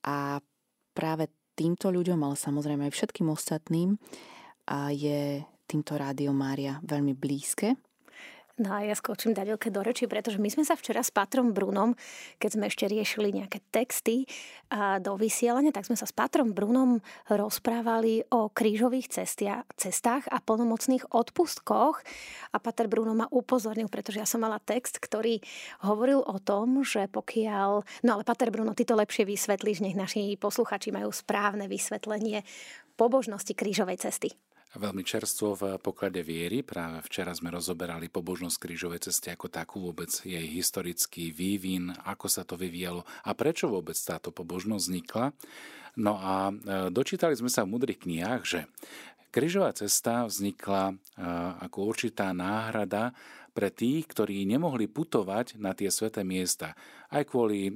A 0.03 0.43
práve 0.91 1.31
týmto 1.55 1.95
ľuďom, 1.95 2.19
ale 2.27 2.35
samozrejme 2.35 2.91
aj 2.91 2.95
všetkým 2.99 3.31
ostatným 3.31 3.95
je 4.91 5.43
týmto 5.71 5.95
Rádio 5.95 6.35
Mária 6.35 6.83
veľmi 6.83 7.15
blízke 7.15 7.79
No 8.59 8.75
a 8.75 8.83
ja 8.83 8.91
skočím 8.99 9.39
Danielke 9.39 9.71
do 9.71 9.87
reči, 9.87 10.11
pretože 10.11 10.43
my 10.43 10.51
sme 10.51 10.67
sa 10.67 10.75
včera 10.75 10.99
s 10.99 11.15
Patrom 11.15 11.55
Brunom, 11.55 11.95
keď 12.43 12.51
sme 12.59 12.65
ešte 12.67 12.91
riešili 12.91 13.31
nejaké 13.31 13.63
texty 13.71 14.27
a 14.75 14.99
do 14.99 15.15
vysielania, 15.15 15.71
tak 15.71 15.87
sme 15.87 15.95
sa 15.95 16.11
s 16.11 16.15
Patrom 16.15 16.51
Brunom 16.51 16.99
rozprávali 17.31 18.27
o 18.35 18.51
krížových 18.51 19.15
cestia, 19.15 19.63
cestách 19.79 20.27
a 20.27 20.43
plnomocných 20.43 21.07
odpustkoch. 21.15 22.03
A 22.51 22.57
Pater 22.59 22.91
Bruno 22.91 23.15
ma 23.15 23.31
upozornil, 23.31 23.87
pretože 23.87 24.19
ja 24.19 24.27
som 24.27 24.43
mala 24.43 24.59
text, 24.59 24.99
ktorý 24.99 25.39
hovoril 25.87 26.27
o 26.27 26.43
tom, 26.43 26.83
že 26.83 27.07
pokiaľ... 27.07 27.87
No 28.03 28.11
ale 28.19 28.27
Pater 28.27 28.51
Bruno, 28.51 28.75
ty 28.75 28.83
to 28.83 28.99
lepšie 28.99 29.23
vysvetlíš, 29.23 29.87
nech 29.87 29.95
naši 29.95 30.35
posluchači 30.35 30.91
majú 30.91 31.15
správne 31.15 31.71
vysvetlenie 31.71 32.43
pobožnosti 32.99 33.55
krížovej 33.55 34.03
cesty 34.03 34.35
veľmi 34.77 35.01
čerstvo 35.01 35.57
v 35.57 35.63
poklade 35.81 36.21
viery. 36.21 36.61
Práve 36.61 37.01
včera 37.09 37.33
sme 37.33 37.49
rozoberali 37.49 38.13
pobožnosť 38.13 38.61
krížovej 38.61 39.09
cesty 39.09 39.33
ako 39.33 39.49
takú, 39.49 39.89
vôbec 39.89 40.13
jej 40.13 40.45
historický 40.45 41.33
vývin, 41.33 41.95
ako 42.05 42.27
sa 42.29 42.45
to 42.45 42.61
vyvíjalo 42.61 43.09
a 43.25 43.33
prečo 43.33 43.73
vôbec 43.73 43.97
táto 43.97 44.29
pobožnosť 44.29 44.85
vznikla. 44.85 45.27
No 45.99 46.21
a 46.21 46.53
e, 46.53 46.53
dočítali 46.93 47.33
sme 47.35 47.49
sa 47.49 47.65
v 47.65 47.73
mudrých 47.75 48.05
knihách, 48.05 48.43
že 48.45 48.61
Krížová 49.29 49.77
cesta 49.77 50.25
vznikla 50.25 50.93
e, 50.93 50.95
ako 51.69 51.79
určitá 51.85 52.33
náhrada 52.33 53.13
pre 53.59 53.75
tých, 53.75 54.07
ktorí 54.07 54.47
nemohli 54.47 54.87
putovať 54.87 55.59
na 55.59 55.75
tie 55.75 55.91
sveté 55.91 56.23
miesta, 56.23 56.79
aj 57.11 57.27
kvôli 57.27 57.67
e, 57.67 57.73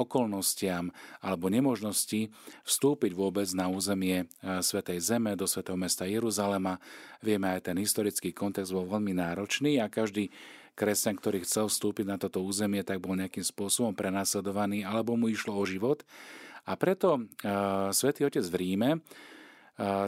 okolnostiam 0.00 0.88
alebo 1.20 1.52
nemožnosti 1.52 2.32
vstúpiť 2.64 3.12
vôbec 3.12 3.44
na 3.52 3.68
územie 3.68 4.24
e, 4.24 4.26
Svetej 4.64 4.96
Zeme, 5.04 5.36
do 5.36 5.44
svetého 5.44 5.76
mesta 5.76 6.08
Jeruzalema. 6.08 6.80
Vieme, 7.20 7.52
aj 7.52 7.68
ten 7.68 7.76
historický 7.76 8.32
kontext 8.32 8.72
bol 8.72 8.88
veľmi 8.88 9.12
náročný 9.12 9.76
a 9.76 9.92
každý 9.92 10.32
kresťan, 10.72 11.20
ktorý 11.20 11.44
chcel 11.44 11.68
vstúpiť 11.68 12.08
na 12.08 12.16
toto 12.16 12.40
územie, 12.40 12.80
tak 12.80 13.04
bol 13.04 13.12
nejakým 13.12 13.44
spôsobom 13.44 13.92
prenasledovaný 13.92 14.88
alebo 14.88 15.20
mu 15.20 15.28
išlo 15.28 15.52
o 15.52 15.68
život. 15.68 16.00
A 16.66 16.74
preto 16.74 17.22
uh, 17.22 17.94
svätý 17.94 18.26
Otec 18.26 18.42
v 18.42 18.56
Ríme 18.58 18.90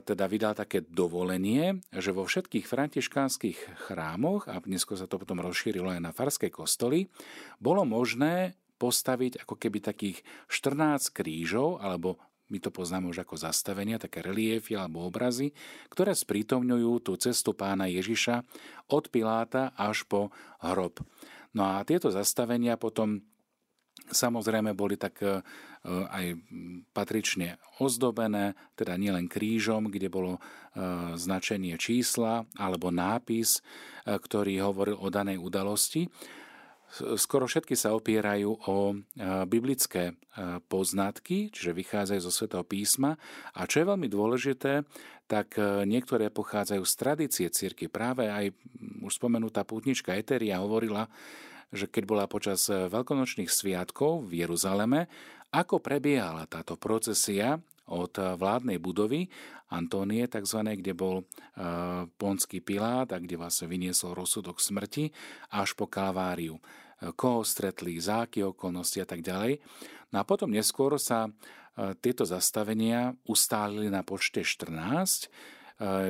teda 0.05 0.25
vydal 0.25 0.57
také 0.57 0.81
dovolenie, 0.81 1.85
že 1.93 2.17
vo 2.17 2.25
všetkých 2.25 2.65
františkánskych 2.65 3.89
chrámoch, 3.89 4.49
a 4.49 4.65
dnesko 4.65 4.97
sa 4.97 5.05
to 5.05 5.21
potom 5.21 5.45
rozšírilo 5.45 5.93
aj 5.93 6.01
na 6.01 6.13
farské 6.17 6.49
kostoly, 6.49 7.13
bolo 7.61 7.85
možné 7.85 8.57
postaviť 8.81 9.45
ako 9.45 9.55
keby 9.61 9.85
takých 9.85 10.25
14 10.49 11.13
krížov, 11.13 11.85
alebo 11.85 12.17
my 12.49 12.59
to 12.65 12.73
poznáme 12.73 13.13
už 13.13 13.29
ako 13.29 13.37
zastavenia, 13.37 14.01
také 14.01 14.25
reliefy 14.25 14.73
alebo 14.73 15.05
obrazy, 15.05 15.53
ktoré 15.93 16.17
sprítomňujú 16.17 16.93
tú 17.05 17.13
cestu 17.21 17.53
pána 17.53 17.93
Ježiša 17.93 18.41
od 18.89 19.05
Piláta 19.13 19.77
až 19.77 20.09
po 20.09 20.33
hrob. 20.65 21.05
No 21.53 21.77
a 21.77 21.85
tieto 21.85 22.09
zastavenia 22.09 22.81
potom 22.81 23.21
samozrejme 24.11 24.73
boli 24.73 24.97
tak 24.97 25.21
e, 25.23 25.41
aj 25.87 26.37
patrične 26.93 27.61
ozdobené, 27.79 28.57
teda 28.75 28.97
nielen 28.99 29.31
krížom, 29.31 29.93
kde 29.93 30.09
bolo 30.11 30.37
e, 30.37 30.41
značenie 31.17 31.77
čísla 31.77 32.45
alebo 32.57 32.93
nápis, 32.93 33.61
e, 33.61 34.17
ktorý 34.17 34.65
hovoril 34.65 34.97
o 34.99 35.09
danej 35.13 35.39
udalosti. 35.39 36.09
Skoro 37.21 37.45
všetky 37.45 37.77
sa 37.77 37.93
opierajú 37.93 38.65
o 38.65 38.97
biblické 39.45 40.17
poznatky, 40.73 41.53
čiže 41.53 41.77
vychádzajú 41.77 42.21
zo 42.25 42.33
Svetého 42.33 42.65
písma. 42.65 43.13
A 43.53 43.69
čo 43.69 43.85
je 43.85 43.91
veľmi 43.93 44.09
dôležité, 44.09 44.89
tak 45.29 45.61
niektoré 45.85 46.33
pochádzajú 46.33 46.81
z 46.89 46.95
tradície 46.97 47.49
cirky. 47.53 47.93
Práve 47.93 48.33
aj 48.33 48.57
už 49.05 49.21
spomenutá 49.21 49.69
pútnička 49.69 50.17
Eteria 50.17 50.65
hovorila, 50.65 51.13
že 51.73 51.87
keď 51.89 52.05
bola 52.09 52.25
počas 52.31 52.67
eh, 52.69 52.89
veľkonočných 52.89 53.51
sviatkov 53.51 54.29
v 54.29 54.45
Jeruzaleme, 54.45 55.09
ako 55.53 55.81
prebiehala 55.81 56.45
táto 56.49 56.77
procesia 56.77 57.61
od 57.89 58.13
eh, 58.17 58.37
vládnej 58.37 58.81
budovy 58.81 59.29
Antónie, 59.69 60.25
tzv., 60.25 60.65
kde 60.65 60.93
bol 60.97 61.17
eh, 61.21 62.09
ponský 62.09 62.65
pilát 62.65 63.09
a 63.13 63.21
kde 63.21 63.37
vlastne 63.37 63.69
vyniesol 63.69 64.17
rozsudok 64.17 64.61
smrti, 64.61 65.13
až 65.53 65.77
po 65.77 65.89
Kalváriu. 65.89 66.57
Koho 66.99 67.47
stretli, 67.47 67.95
za 68.03 68.27
aké 68.27 68.43
okolnosti 68.43 68.99
a 68.99 69.07
tak 69.07 69.23
ďalej. 69.23 69.63
No 70.11 70.19
a 70.19 70.27
potom 70.27 70.51
neskôr 70.51 70.99
sa 70.99 71.31
tieto 72.03 72.27
zastavenia 72.27 73.15
ustálili 73.23 73.87
na 73.87 74.03
počte 74.03 74.43
14, 74.43 75.31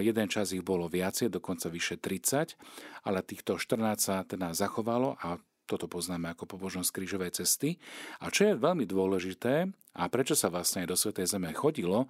jeden 0.01 0.27
čas 0.33 0.57
ich 0.57 0.65
bolo 0.65 0.89
viacej, 0.89 1.29
dokonca 1.29 1.69
vyše 1.69 2.01
30, 2.01 2.57
ale 3.05 3.21
týchto 3.21 3.61
14 3.61 4.01
sa 4.01 4.25
teda 4.25 4.57
zachovalo 4.57 5.21
a 5.21 5.37
toto 5.69 5.85
poznáme 5.85 6.33
ako 6.33 6.49
pobožnosť 6.57 6.89
krížovej 6.89 7.37
cesty. 7.37 7.77
A 8.25 8.33
čo 8.33 8.49
je 8.49 8.57
veľmi 8.57 8.89
dôležité, 8.89 9.69
a 9.99 10.03
prečo 10.09 10.33
sa 10.33 10.49
vlastne 10.49 10.89
do 10.89 10.97
Svetej 10.97 11.29
Zeme 11.29 11.53
chodilo, 11.53 12.09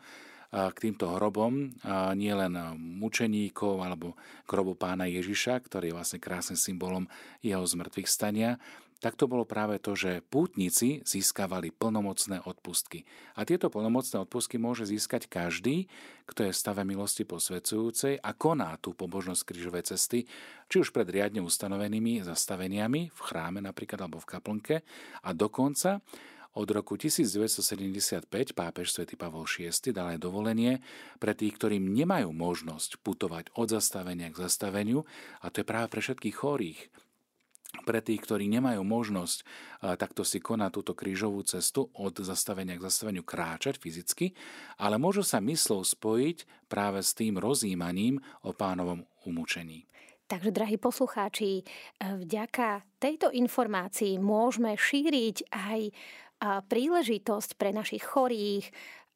k 0.49 0.77
týmto 0.81 1.12
hrobom 1.12 1.77
nie 2.16 2.33
len 2.33 2.57
mučeníkov 2.79 3.85
alebo 3.85 4.16
grobu 4.49 4.81
pána 4.81 5.05
Ježiša, 5.05 5.61
ktorý 5.61 5.92
je 5.92 5.97
vlastne 6.01 6.18
krásnym 6.25 6.57
symbolom 6.57 7.05
jeho 7.44 7.61
zmrtvých 7.61 8.09
stania, 8.09 8.57
tak 8.99 9.15
to 9.15 9.31
bolo 9.31 9.47
práve 9.47 9.79
to, 9.79 9.95
že 9.95 10.27
pútnici 10.27 11.07
získavali 11.07 11.71
plnomocné 11.71 12.43
odpustky. 12.43 13.07
A 13.39 13.47
tieto 13.47 13.71
plnomocné 13.71 14.27
odpustky 14.27 14.59
môže 14.59 14.91
získať 14.91 15.31
každý, 15.31 15.87
kto 16.27 16.51
je 16.51 16.53
v 16.53 16.61
stave 16.61 16.83
milosti 16.83 17.23
posvedzujúcej 17.23 18.19
a 18.19 18.31
koná 18.35 18.75
tú 18.83 18.99
pobožnosť 18.99 19.43
krížovej 19.47 19.95
cesty, 19.95 20.27
či 20.67 20.77
už 20.83 20.91
pred 20.91 21.07
riadne 21.07 21.39
ustanovenými 21.41 22.27
zastaveniami 22.27 23.15
v 23.15 23.21
chráme 23.23 23.63
napríklad 23.63 24.03
alebo 24.03 24.19
v 24.19 24.31
kaplnke 24.35 24.77
a 25.23 25.31
dokonca 25.31 26.03
od 26.59 26.67
roku 26.75 26.99
1975 26.99 28.27
pápež 28.51 28.91
svätý 28.91 29.15
Pavol 29.15 29.47
VI 29.47 29.71
dal 29.95 30.17
aj 30.17 30.19
dovolenie 30.19 30.83
pre 31.23 31.31
tých, 31.31 31.55
ktorým 31.55 31.87
nemajú 31.95 32.35
možnosť 32.35 32.99
putovať 33.07 33.55
od 33.55 33.71
zastavenia 33.71 34.35
k 34.35 34.43
zastaveniu, 34.43 35.07
a 35.39 35.55
to 35.55 35.63
je 35.63 35.67
práve 35.71 35.87
pre 35.87 36.03
všetkých 36.03 36.35
chorých, 36.35 36.81
pre 37.85 38.01
tých, 38.01 38.25
ktorí 38.25 38.49
nemajú 38.49 38.81
možnosť 38.81 39.45
takto 40.01 40.25
si 40.25 40.41
konať 40.41 40.71
túto 40.73 40.93
krížovú 40.97 41.45
cestu 41.45 41.93
od 42.01 42.17
zastavenia 42.17 42.81
k 42.81 42.85
zastaveniu 42.89 43.21
kráčať 43.21 43.77
fyzicky, 43.77 44.33
ale 44.81 44.97
môžu 44.97 45.21
sa 45.21 45.41
myslou 45.45 45.85
spojiť 45.85 46.69
práve 46.73 47.05
s 47.05 47.13
tým 47.13 47.37
rozímaním 47.37 48.25
o 48.45 48.57
pánovom 48.57 49.05
umúčení. 49.29 49.85
Takže, 50.29 50.53
drahí 50.53 50.77
poslucháči, 50.77 51.65
vďaka 52.01 52.85
tejto 53.01 53.33
informácii 53.33 54.21
môžeme 54.21 54.77
šíriť 54.77 55.37
aj 55.53 55.81
príležitosť 56.69 57.57
pre 57.57 57.73
našich 57.73 58.05
chorých, 58.05 58.69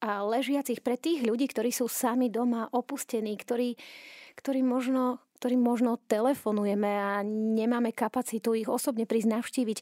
ležiacich 0.03 0.81
pre 0.81 0.97
tých 0.97 1.25
ľudí, 1.25 1.53
ktorí 1.53 1.69
sú 1.69 1.89
sami 1.89 2.33
doma 2.33 2.69
opustení, 2.73 3.37
ktorí, 3.37 3.77
ktorí 4.41 4.65
možno 4.65 5.21
ktorým 5.43 5.59
možno 5.59 5.99
telefonujeme 6.07 6.87
a 6.87 7.27
nemáme 7.27 7.91
kapacitu 7.91 8.55
ich 8.55 8.71
osobne 8.71 9.11
prísť 9.11 9.43
navštíviť 9.43 9.79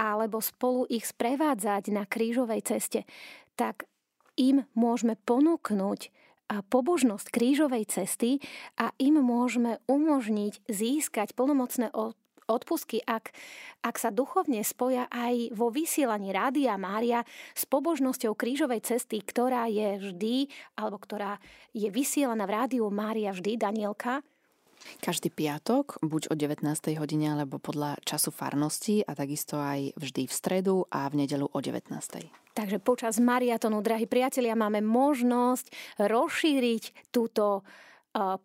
alebo 0.00 0.40
spolu 0.40 0.88
ich 0.88 1.04
sprevádzať 1.04 1.92
na 1.92 2.08
krížovej 2.08 2.64
ceste, 2.64 3.04
tak 3.60 3.84
im 4.40 4.64
môžeme 4.72 5.20
ponúknuť 5.28 6.08
a 6.48 6.64
pobožnosť 6.64 7.28
krížovej 7.28 7.84
cesty 7.92 8.40
a 8.80 8.88
im 8.96 9.20
môžeme 9.20 9.82
umožniť 9.84 10.64
získať 10.64 11.36
plnomocné 11.36 11.92
odpusky, 12.46 13.02
ak, 13.02 13.34
ak 13.82 13.96
sa 13.98 14.14
duchovne 14.14 14.62
spoja 14.62 15.10
aj 15.10 15.52
vo 15.52 15.68
vysielaní 15.68 16.30
Rádia 16.30 16.78
Mária 16.78 17.26
s 17.52 17.66
pobožnosťou 17.66 18.38
krížovej 18.38 18.80
cesty, 18.86 19.20
ktorá 19.20 19.66
je 19.66 20.08
vždy, 20.08 20.36
alebo 20.78 21.02
ktorá 21.02 21.42
je 21.74 21.90
vysielaná 21.90 22.46
v 22.46 22.54
Rádiu 22.54 22.86
Mária 22.88 23.34
vždy, 23.34 23.58
Danielka, 23.58 24.22
každý 25.00 25.32
piatok, 25.32 26.00
buď 26.02 26.30
o 26.30 26.34
19. 26.34 26.66
hodine, 27.00 27.36
alebo 27.36 27.58
podľa 27.58 27.98
času 28.04 28.30
farnosti 28.30 29.02
a 29.02 29.12
takisto 29.14 29.58
aj 29.58 29.94
vždy 29.98 30.28
v 30.28 30.32
stredu 30.32 30.86
a 30.90 31.08
v 31.10 31.26
nedelu 31.26 31.46
o 31.46 31.58
19. 31.58 31.90
Takže 32.56 32.80
počas 32.80 33.20
mariatonu, 33.20 33.84
drahí 33.84 34.08
priatelia, 34.08 34.56
máme 34.56 34.80
možnosť 34.80 35.68
rozšíriť 36.00 37.12
túto 37.12 37.60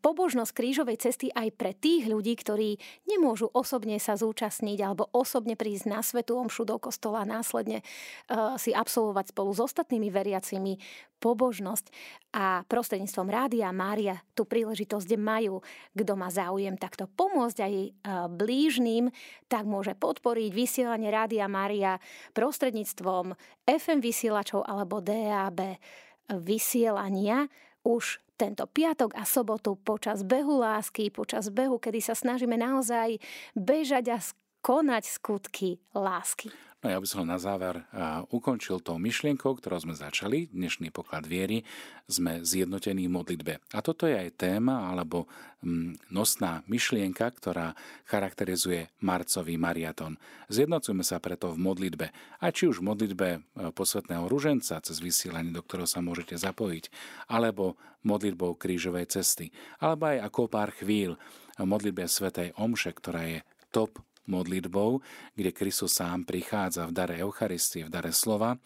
pobožnosť 0.03 0.51
krížovej 0.51 0.99
cesty 0.99 1.31
aj 1.31 1.55
pre 1.55 1.71
tých 1.71 2.11
ľudí, 2.11 2.35
ktorí 2.35 2.75
nemôžu 3.07 3.47
osobne 3.55 3.95
sa 4.03 4.19
zúčastniť 4.19 4.83
alebo 4.83 5.07
osobne 5.15 5.55
prísť 5.55 5.85
na 5.87 6.03
svetu 6.03 6.35
omšu 6.35 6.67
do 6.67 6.75
kostola 6.75 7.23
a 7.23 7.29
následne 7.39 7.79
si 8.59 8.75
absolvovať 8.75 9.31
spolu 9.31 9.55
s 9.55 9.63
ostatnými 9.63 10.11
veriacimi 10.11 10.75
pobožnosť. 11.23 11.87
A 12.35 12.67
prostredníctvom 12.67 13.31
Rádia 13.31 13.71
Mária 13.71 14.19
tú 14.35 14.43
príležitosť 14.43 15.15
majú, 15.15 15.63
kto 15.95 16.13
má 16.19 16.27
záujem 16.27 16.75
takto 16.75 17.07
pomôcť 17.07 17.57
aj 17.63 17.73
blížnym, 18.35 19.07
tak 19.47 19.63
môže 19.63 19.95
podporiť 19.95 20.51
vysielanie 20.51 21.07
Rádia 21.07 21.47
Mária 21.47 21.95
prostredníctvom 22.35 23.39
FM 23.63 24.03
vysielačov 24.03 24.67
alebo 24.67 24.99
DAB 24.99 25.79
vysielania 26.43 27.47
už 27.87 28.19
tento 28.41 28.65
piatok 28.65 29.13
a 29.13 29.21
sobotu 29.21 29.77
počas 29.77 30.25
behu 30.25 30.57
lásky, 30.57 31.13
počas 31.13 31.53
behu, 31.53 31.77
kedy 31.77 32.01
sa 32.01 32.17
snažíme 32.17 32.57
naozaj 32.57 33.21
bežať 33.53 34.05
a 34.09 34.19
konať 34.65 35.03
skutky 35.05 35.77
lásky. 35.93 36.49
No 36.81 36.89
ja 36.89 36.97
by 36.97 37.05
som 37.05 37.29
na 37.29 37.37
záver 37.37 37.85
ukončil 38.33 38.81
tou 38.81 38.97
myšlienkou, 38.97 39.53
ktorou 39.53 39.85
sme 39.85 39.93
začali, 39.93 40.49
dnešný 40.49 40.89
poklad 40.89 41.29
viery, 41.29 41.61
sme 42.09 42.41
zjednotení 42.41 43.05
v 43.05 43.15
modlitbe. 43.21 43.53
A 43.77 43.85
toto 43.85 44.09
je 44.09 44.17
aj 44.17 44.41
téma 44.41 44.89
alebo 44.89 45.29
nosná 46.09 46.65
myšlienka, 46.65 47.29
ktorá 47.37 47.77
charakterizuje 48.09 48.89
marcový 48.97 49.61
mariaton. 49.61 50.17
Zjednocujeme 50.49 51.05
sa 51.05 51.21
preto 51.21 51.53
v 51.53 51.61
modlitbe. 51.61 52.09
A 52.41 52.49
či 52.49 52.65
už 52.65 52.81
v 52.81 52.89
modlitbe 52.89 53.29
e, 53.29 53.39
posvetného 53.69 54.25
ruženca, 54.25 54.81
cez 54.81 54.97
vysielanie, 54.97 55.53
do 55.53 55.61
ktorého 55.61 55.85
sa 55.85 56.01
môžete 56.01 56.33
zapojiť, 56.33 56.89
alebo 57.29 57.77
modlitbou 58.01 58.57
krížovej 58.57 59.05
cesty, 59.05 59.53
alebo 59.77 60.09
aj 60.09 60.25
ako 60.33 60.49
pár 60.49 60.73
chvíľ 60.73 61.13
v 61.61 61.65
modlitbe 61.69 62.09
svätej 62.09 62.57
Omše, 62.57 62.89
ktorá 62.97 63.29
je 63.29 63.45
top 63.69 64.01
modlitbou, 64.27 64.99
kde 65.35 65.51
Kristus 65.51 65.93
sám 65.93 66.23
prichádza 66.23 66.85
v 66.85 66.91
dare 66.91 67.15
Eucharistie, 67.21 67.85
v 67.85 67.89
dare 67.89 68.13
slova 68.13 68.57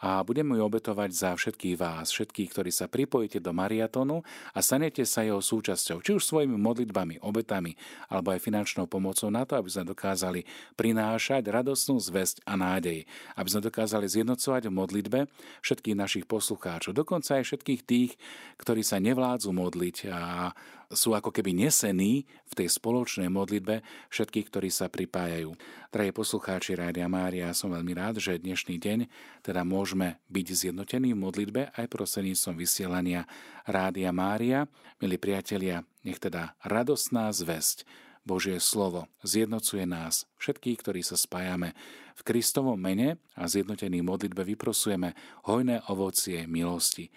a 0.00 0.24
budeme 0.24 0.56
ju 0.56 0.64
obetovať 0.64 1.10
za 1.12 1.30
všetkých 1.36 1.76
vás, 1.76 2.08
všetkých, 2.08 2.48
ktorí 2.50 2.70
sa 2.72 2.88
pripojíte 2.88 3.38
do 3.38 3.52
mariatonu 3.52 4.24
a 4.56 4.58
stanete 4.64 5.04
sa 5.04 5.20
jeho 5.20 5.44
súčasťou, 5.44 6.00
či 6.00 6.16
už 6.16 6.24
svojimi 6.24 6.56
modlitbami, 6.56 7.20
obetami, 7.20 7.76
alebo 8.08 8.32
aj 8.32 8.40
finančnou 8.40 8.88
pomocou 8.88 9.28
na 9.28 9.44
to, 9.44 9.60
aby 9.60 9.68
sme 9.68 9.92
dokázali 9.92 10.48
prinášať 10.74 11.44
radosnú 11.52 12.00
zväzť 12.00 12.40
a 12.48 12.56
nádej, 12.56 13.04
aby 13.36 13.48
sme 13.52 13.60
dokázali 13.60 14.08
zjednocovať 14.08 14.72
v 14.72 14.76
modlitbe 14.76 15.18
všetkých 15.60 15.96
našich 15.96 16.24
poslucháčov, 16.24 16.96
dokonca 16.96 17.36
aj 17.36 17.44
všetkých 17.44 17.80
tých, 17.84 18.16
ktorí 18.56 18.80
sa 18.80 18.96
nevládzu 18.96 19.52
modliť 19.52 19.96
a 20.08 20.50
sú 20.90 21.14
ako 21.14 21.30
keby 21.30 21.54
nesení 21.54 22.26
v 22.50 22.52
tej 22.58 22.66
spoločnej 22.66 23.30
modlitbe 23.30 23.78
všetkých, 24.10 24.46
ktorí 24.50 24.74
sa 24.74 24.90
pripájajú. 24.90 25.54
Drahí 25.94 26.10
poslucháči 26.10 26.74
Rádia 26.74 27.06
Mária, 27.06 27.54
som 27.54 27.70
veľmi 27.70 27.94
rád, 27.94 28.18
že 28.18 28.42
dnešný 28.42 28.74
deň 28.74 28.98
teda 29.46 29.62
môžeme 29.90 30.22
byť 30.30 30.46
zjednotení 30.54 31.10
v 31.10 31.22
modlitbe 31.26 31.62
aj 31.74 31.90
prostredníctvom 31.90 32.54
vysielania 32.54 33.26
Rádia 33.66 34.14
Mária. 34.14 34.70
Milí 35.02 35.18
priatelia, 35.18 35.82
nech 36.06 36.22
teda 36.22 36.54
radostná 36.62 37.26
zväzť 37.34 37.82
Božie 38.22 38.62
slovo 38.62 39.10
zjednocuje 39.26 39.90
nás, 39.90 40.30
všetkých, 40.38 40.78
ktorí 40.78 41.02
sa 41.02 41.18
spájame 41.18 41.74
v 42.14 42.22
Kristovom 42.22 42.78
mene 42.78 43.18
a 43.34 43.50
zjednotení 43.50 43.98
modlitbe 44.06 44.46
vyprosujeme 44.54 45.18
hojné 45.50 45.82
ovocie 45.90 46.46
milosti 46.46 47.10